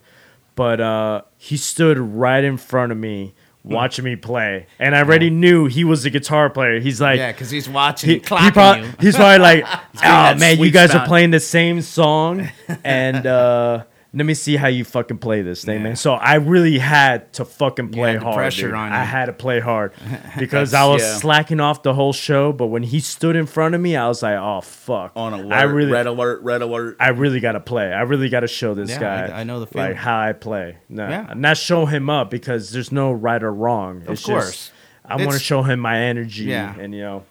[0.55, 3.33] but uh he stood right in front of me
[3.63, 4.67] watching me play.
[4.79, 6.79] And I already knew he was a guitar player.
[6.79, 8.93] He's like yeah, because he's watching, he, he clocking you.
[8.99, 9.65] he's probably like,
[10.03, 12.49] oh man, you guys are playing the same song,
[12.83, 13.85] and uh,
[14.15, 15.83] let me see how you fucking play this thing, Yeah.
[15.83, 15.95] man.
[15.95, 18.35] So I really had to fucking play hard.
[18.35, 18.75] pressure dude.
[18.75, 19.93] on I had to play hard
[20.37, 21.17] because I was yeah.
[21.17, 22.53] slacking off the whole show.
[22.53, 25.53] But when he stood in front of me, I was like, oh fuck, on alert.
[25.53, 26.41] I really, red alert.
[26.43, 26.97] Red alert.
[26.99, 27.91] I really got to play.
[27.91, 29.33] I really got to show this Yeah, guy.
[29.35, 29.95] I- I know the like feeling.
[29.95, 30.77] how I play.
[30.89, 31.33] No, Yeah.
[31.35, 34.03] not show him up because there's no right or wrong.
[34.03, 34.51] Of it's course.
[34.51, 34.71] just
[35.05, 36.43] I want to show him my energy.
[36.43, 36.75] Yeah.
[36.79, 37.23] and you know,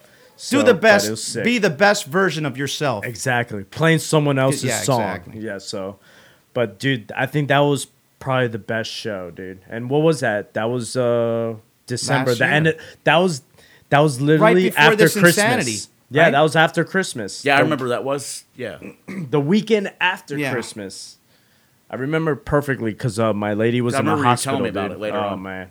[0.51, 1.45] Do the but it was best.
[1.45, 3.05] Be the best version of yourself.
[3.07, 3.63] Exactly.
[3.65, 5.01] Playing someone else's song.
[5.01, 5.39] exactly.
[5.41, 5.99] Yeah, so
[6.55, 7.87] but dude, I think that was
[8.19, 9.61] probably the best show, dude.
[9.69, 10.55] And what was that?
[10.55, 11.55] That was uh
[11.87, 12.31] December.
[12.31, 13.43] Last The end of, that was
[13.91, 15.37] that was literally before after Christmas.
[15.39, 15.77] insanity,
[16.11, 16.31] Yeah, right?
[16.33, 17.45] that was after Christmas.
[17.45, 18.45] Yeah, I remember that was.
[18.57, 18.79] Yeah.
[19.09, 20.53] the weekend after Yeah.
[20.53, 21.19] Christmas.
[21.91, 24.53] I remember perfectly because uh, my lady was in the remember you hospital.
[24.59, 24.97] telling me about dude.
[24.97, 25.43] it later oh on.
[25.43, 25.71] man,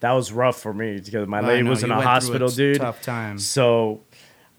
[0.00, 2.52] that was rough for me because my lady was in you a went hospital, a
[2.52, 2.76] dude.
[2.80, 3.38] Tough time.
[3.38, 4.02] So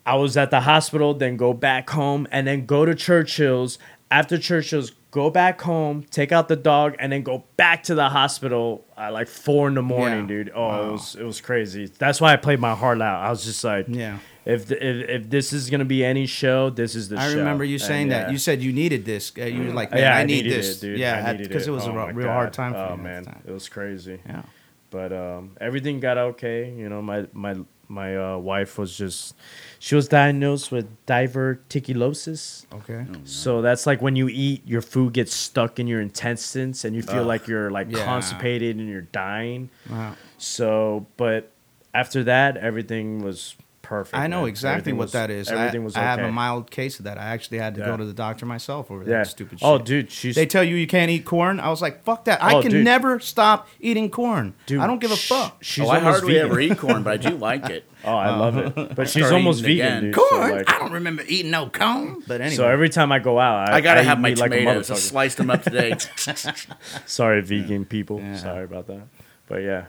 [0.03, 3.77] I was at the hospital, then go back home, and then go to Churchill's.
[4.09, 8.09] After Churchill's, go back home, take out the dog, and then go back to the
[8.09, 10.27] hospital at like four in the morning, Yeah.
[10.27, 10.51] dude.
[10.55, 11.87] Oh, it was it was crazy.
[11.87, 13.23] That's why I played my heart out.
[13.23, 14.19] I was just like, Yeah.
[14.45, 17.37] if the, if, if this is gonna be any show, this is the I show.
[17.39, 18.27] remember you And saying that.
[18.27, 18.31] yeah.
[18.31, 19.31] You said you needed this.
[19.37, 20.77] Uh, You were like, man, yeah, I, I, need this.
[20.77, 20.99] it, dude.
[20.99, 23.01] Yeah, because it was Oh a real hard time for me.
[23.01, 24.19] Oh man, it was crazy.
[24.25, 24.43] Yeah.
[24.91, 26.71] But um, everything got okay.
[26.71, 27.55] You know, my my
[27.89, 29.35] my uh, wife was just
[29.79, 32.65] she was diagnosed with diverticulosis.
[32.73, 33.05] Okay.
[33.25, 37.01] So that's like when you eat, your food gets stuck in your intestines, and you
[37.01, 38.05] feel like you're like Yeah.
[38.05, 39.69] constipated and you're dying.
[39.89, 40.15] Wow.
[40.37, 41.51] So, but
[41.93, 43.55] after that, everything was
[43.89, 44.15] perfect.
[44.15, 44.49] I know man.
[44.49, 45.49] exactly Everything what was- that is.
[45.49, 47.17] Everything I, was I have a mild case of that.
[47.17, 47.87] I actually had to Yeah.
[47.87, 49.17] go to the doctor myself over Yeah.
[49.17, 49.81] that stupid oh, shit.
[49.81, 51.59] Oh, dude, she's They tell you you can't eat corn.
[51.59, 52.41] I was like, fuck that.
[52.43, 52.85] I Oh, can dude.
[52.85, 54.53] never stop eating corn.
[54.67, 55.57] dude, I don't give a sh- fuck.
[55.63, 56.49] She's oh, I almost hardly vegan.
[56.51, 57.83] ever eat corn, but I do like it.
[58.05, 58.75] Oh, I love it.
[58.95, 60.03] But she's almost vegan, again.
[60.03, 60.15] dude.
[60.15, 60.51] so, corn?
[60.51, 62.21] like- I don't remember eating no corn.
[62.27, 62.55] But anyway.
[62.55, 64.59] So every time I go out, I, I gotta I have my meat like a
[64.59, 64.89] tomatoes.
[64.89, 64.97] I motherfucker.
[64.97, 65.95] sliced them up today.
[67.07, 68.19] Sorry, vegan people.
[68.19, 68.35] Yeah.
[68.37, 69.01] Sorry about that.
[69.47, 69.85] But yeah,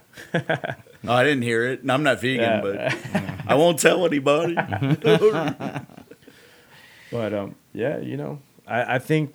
[1.07, 1.82] oh, I didn't hear it.
[1.82, 2.61] and I'm not vegan, Yeah.
[2.61, 2.76] but
[3.46, 4.55] I won't tell anybody.
[7.11, 9.32] but um, yeah, you know, I, I think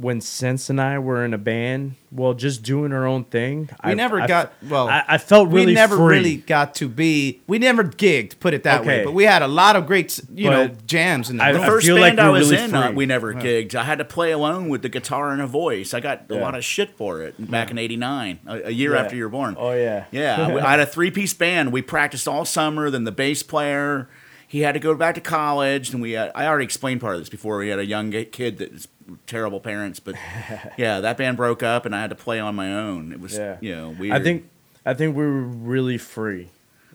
[0.00, 3.90] when Sense and I were in a band, well, just doing our own thing, we
[3.90, 4.88] I never I- got well.
[4.88, 6.16] I, I felt really we never free.
[6.16, 7.40] really got to be.
[7.46, 9.04] We never gigged, put it that way.
[9.04, 11.68] But we had a lot of great, you know, jams And the I- The room.
[11.68, 13.74] first feel band like I was really in, uh, we never gigged.
[13.74, 15.92] I had to play alone with the guitar and a voice.
[15.92, 16.40] I got a Yeah.
[16.40, 19.00] lot of shit for it back in '89, a, a year Yeah.
[19.02, 19.54] after you were born.
[19.58, 21.72] Oh yeah, Yeah, I, I had a three piece band.
[21.72, 22.88] We practiced all summer.
[22.90, 24.08] Then the bass player,
[24.48, 25.92] he had to go back to college.
[25.92, 27.58] And we, had, I already explained part of this before.
[27.58, 28.88] We had a young kid that was
[29.26, 30.14] terrible parents, but
[30.76, 33.12] yeah, that band broke up, and I had to play on my own.
[33.12, 33.56] It was, yeah.
[33.60, 34.14] you know, weird.
[34.14, 34.48] I think
[34.84, 36.48] I think we were really free.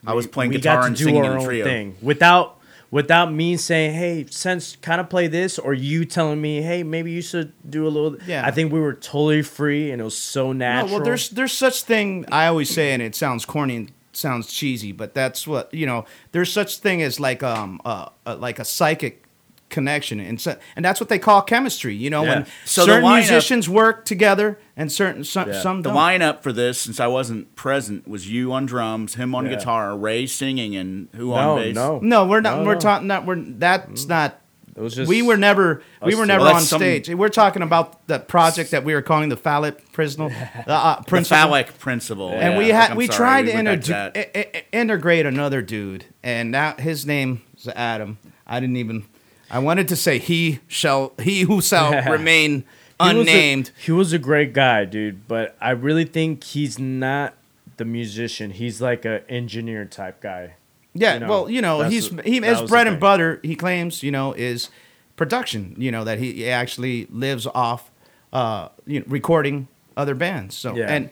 [0.07, 1.65] I was playing we guitar got to and do singing our in own trio.
[1.65, 2.59] thing without
[2.91, 7.11] without me saying, "Hey, sense, kind of play this," or you telling me, "Hey, maybe
[7.11, 8.45] you should do a little." Yeah.
[8.45, 10.95] I think we were totally free, and it was so No, natural.
[10.95, 12.25] well, there's there's such thing.
[12.31, 16.05] I always say, and it sounds corny and sounds cheesy, but that's what you know.
[16.31, 19.24] There's such thing as like um uh, uh like a psychic
[19.75, 21.93] connection, and so, and that's what they call chemistry.
[21.93, 22.29] You know, Yeah.
[22.35, 25.61] when So certain lineup- musicians work together and certain some, Yeah.
[25.61, 25.97] some The don't.
[25.97, 29.55] lineup for this, since I wasn't present, was you on drums, him on Yeah.
[29.55, 31.75] guitar, Ray singing, and who No, on bass.
[31.75, 31.99] no.
[32.01, 32.59] No, we're not.
[32.59, 32.79] No, we're no.
[32.79, 33.07] talking.
[33.07, 33.35] Not we're.
[33.35, 34.39] That's not.
[34.77, 35.81] It was just we were never.
[36.03, 37.07] We were never Well, on that's some- stage.
[37.09, 40.31] We're talking about the project that we were calling the phallic principle.
[40.67, 41.37] Uh, uh, The principle.
[41.37, 42.31] phallic principle.
[42.33, 44.17] and we had I'm we sorry, tried to went inter- that.
[44.35, 48.17] i- i- integrate another dude, and that his name is Adam.
[48.45, 49.05] I didn't even.
[49.49, 52.63] I wanted to say he shall he who shall remain
[52.99, 53.71] He was a- unnamed.
[53.83, 57.33] he was a great guy, dude, but I really think he's not
[57.77, 58.51] the musician.
[58.51, 60.55] He's like a engineer type guy.
[60.93, 63.39] Yeah, you know, well, you know, he's what- he his bread and butter.
[63.43, 64.69] He claims, you know, is
[65.17, 65.75] production.
[65.77, 67.91] You know that he actually lives off,
[68.33, 69.67] uh, you know, recording
[69.97, 70.55] other bands.
[70.57, 70.85] So Yeah.
[70.87, 71.09] and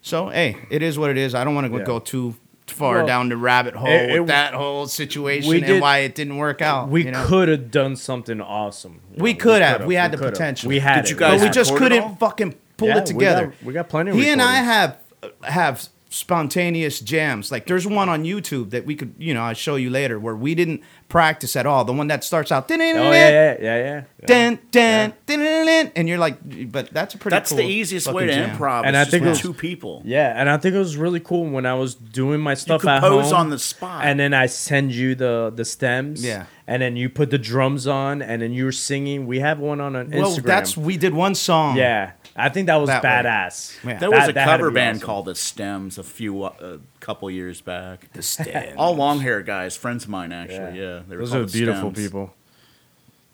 [0.00, 1.34] so, hey, it is what it is.
[1.34, 1.84] I don't want to Yeah.
[1.84, 2.34] go too
[2.70, 5.80] far Well, down the rabbit hole it- it- with that whole situation we and did-
[5.82, 6.88] why it didn't work out.
[6.88, 7.24] We you know?
[7.26, 9.00] could have done something awesome.
[9.14, 9.72] you We know, could have.
[9.76, 10.68] could've, We had the potential.
[10.68, 11.10] We had Did it.
[11.10, 13.46] you guys but we just couldn't fucking pull Yeah, it together.
[13.46, 14.96] We got, we got plenty of he and I have
[15.42, 17.50] have spontaneous jams.
[17.52, 20.34] Like there's one on YouTube that we could, you know, I'll show you later where
[20.36, 21.84] we didn't practice at all.
[21.84, 26.70] The one that starts out, Oh yeah, yeah, yeah, dun, dun, dun, and you're like,
[26.70, 27.34] but that's a pretty.
[27.34, 28.82] That's the easiest way to improv.
[28.84, 30.02] And I think it was- two people.
[30.04, 33.00] Yeah, and I think it was really cool when I was doing my stuff at
[33.00, 34.04] compose home on the spot.
[34.04, 36.24] and then I send you the the stems.
[36.24, 36.46] Yeah.
[36.70, 39.26] and then you put the drums on, and then you were singing.
[39.26, 40.44] We have one on an Well, Instagram.
[40.44, 41.76] that's we did one song.
[41.78, 42.10] yeah.
[42.38, 43.76] I think that was That badass.
[43.84, 43.98] Yeah.
[43.98, 45.06] There was That- a that cover band awesome.
[45.06, 48.12] called The Stems a few a couple years back.
[48.12, 48.76] The stand.
[48.76, 50.78] All long hair guys, friends of mine actually.
[50.80, 52.06] Yeah, they were those are The beautiful Stems.
[52.06, 52.34] people.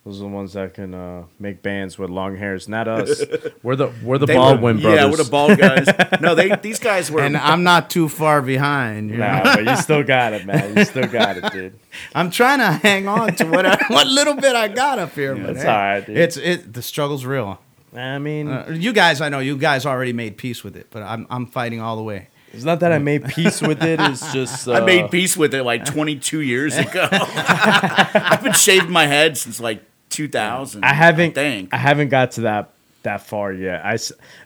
[0.05, 2.69] Those are the ones that can uh, make bands with long hairs.
[2.69, 3.23] Not us.
[3.63, 5.01] we're the we're the They Baldwin were, brothers.
[5.01, 5.89] Yeah, we're the bald guys.
[6.21, 7.23] no, they these guys were.
[7.23, 9.09] and I'm not too far behind.
[9.09, 9.27] you know?
[9.27, 10.77] Nah, but you still got it, man.
[10.77, 11.79] You still got it, dude.
[12.15, 15.35] I'm trying to hang on to what I, what little bit I got up here.
[15.37, 16.19] but That's hey, all right, dude.
[16.19, 16.75] It's it.
[16.75, 17.59] The struggle's real.
[17.95, 21.03] I mean, Uh, you guys, I know you guys already made peace with it, but
[21.03, 22.29] I'm I'm fighting all the way.
[22.53, 24.01] it's not that I made peace with it.
[24.01, 27.09] It's just uh, I made peace with it like 22 years ago.
[27.13, 30.85] I've been shaving my head since like 2000.
[30.85, 31.31] I haven't.
[31.31, 31.69] I think.
[31.73, 32.71] I haven't got to that
[33.03, 33.85] that far yet.
[33.85, 33.99] I,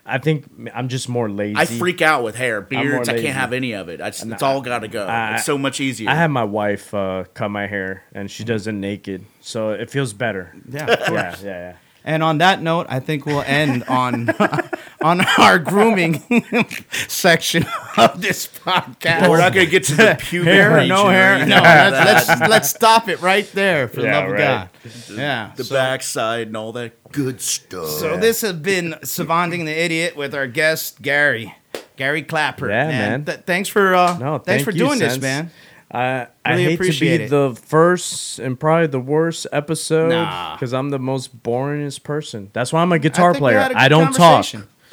[0.05, 0.45] I think
[0.75, 1.55] I'm just more lazy.
[1.57, 3.07] I freak out with hair, beards.
[3.07, 4.01] I can't have any of it.
[4.01, 5.05] I just, it's all got to go.
[5.07, 6.09] I- it's so much easier.
[6.09, 9.89] I had my wife uh, cut my hair, and she does it naked, so it
[9.89, 10.53] feels better.
[10.69, 10.85] Yeah.
[10.89, 11.73] Yeah, yeah, yeah.
[12.05, 14.29] And on that note, I think we'll end on
[15.01, 16.21] on our grooming
[17.07, 17.65] section
[17.97, 19.29] of this podcast.
[19.29, 21.45] We're not going to get to the pubic hair, region no hair.
[21.45, 24.39] No, let's, let's let's stop it right there for the Yeah, love of right.
[24.39, 24.69] God.
[25.11, 25.51] Yeah.
[25.55, 27.87] the so, backside and all that good stuff.
[27.89, 31.53] so this has been Savanding the Idiot with our guest Gary.
[31.97, 32.69] Gary Clapper.
[32.69, 33.25] Yeah, man.
[33.25, 35.21] Th- thanks for uh No, thanks thank for you, doing this, Sense.
[35.21, 35.51] man.
[35.91, 37.29] I I Really hate to be it.
[37.29, 40.55] the first and probably the worst episode Nah.
[40.55, 42.49] because I'm the most boringest person.
[42.53, 43.59] That's why I'm a guitar I player.
[43.59, 44.45] had a good I don't talk.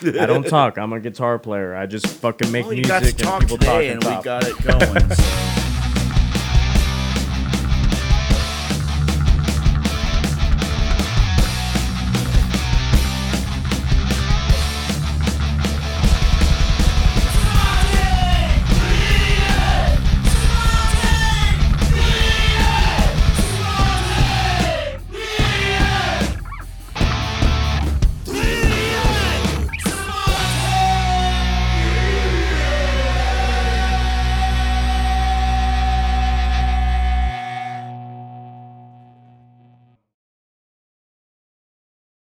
[0.02, 0.78] I don't talk.
[0.78, 1.74] I'm a guitar player.
[1.74, 4.44] I just fucking make Well, music and talk people talk today, and and we got
[4.46, 5.14] it going.
[5.14, 5.62] so.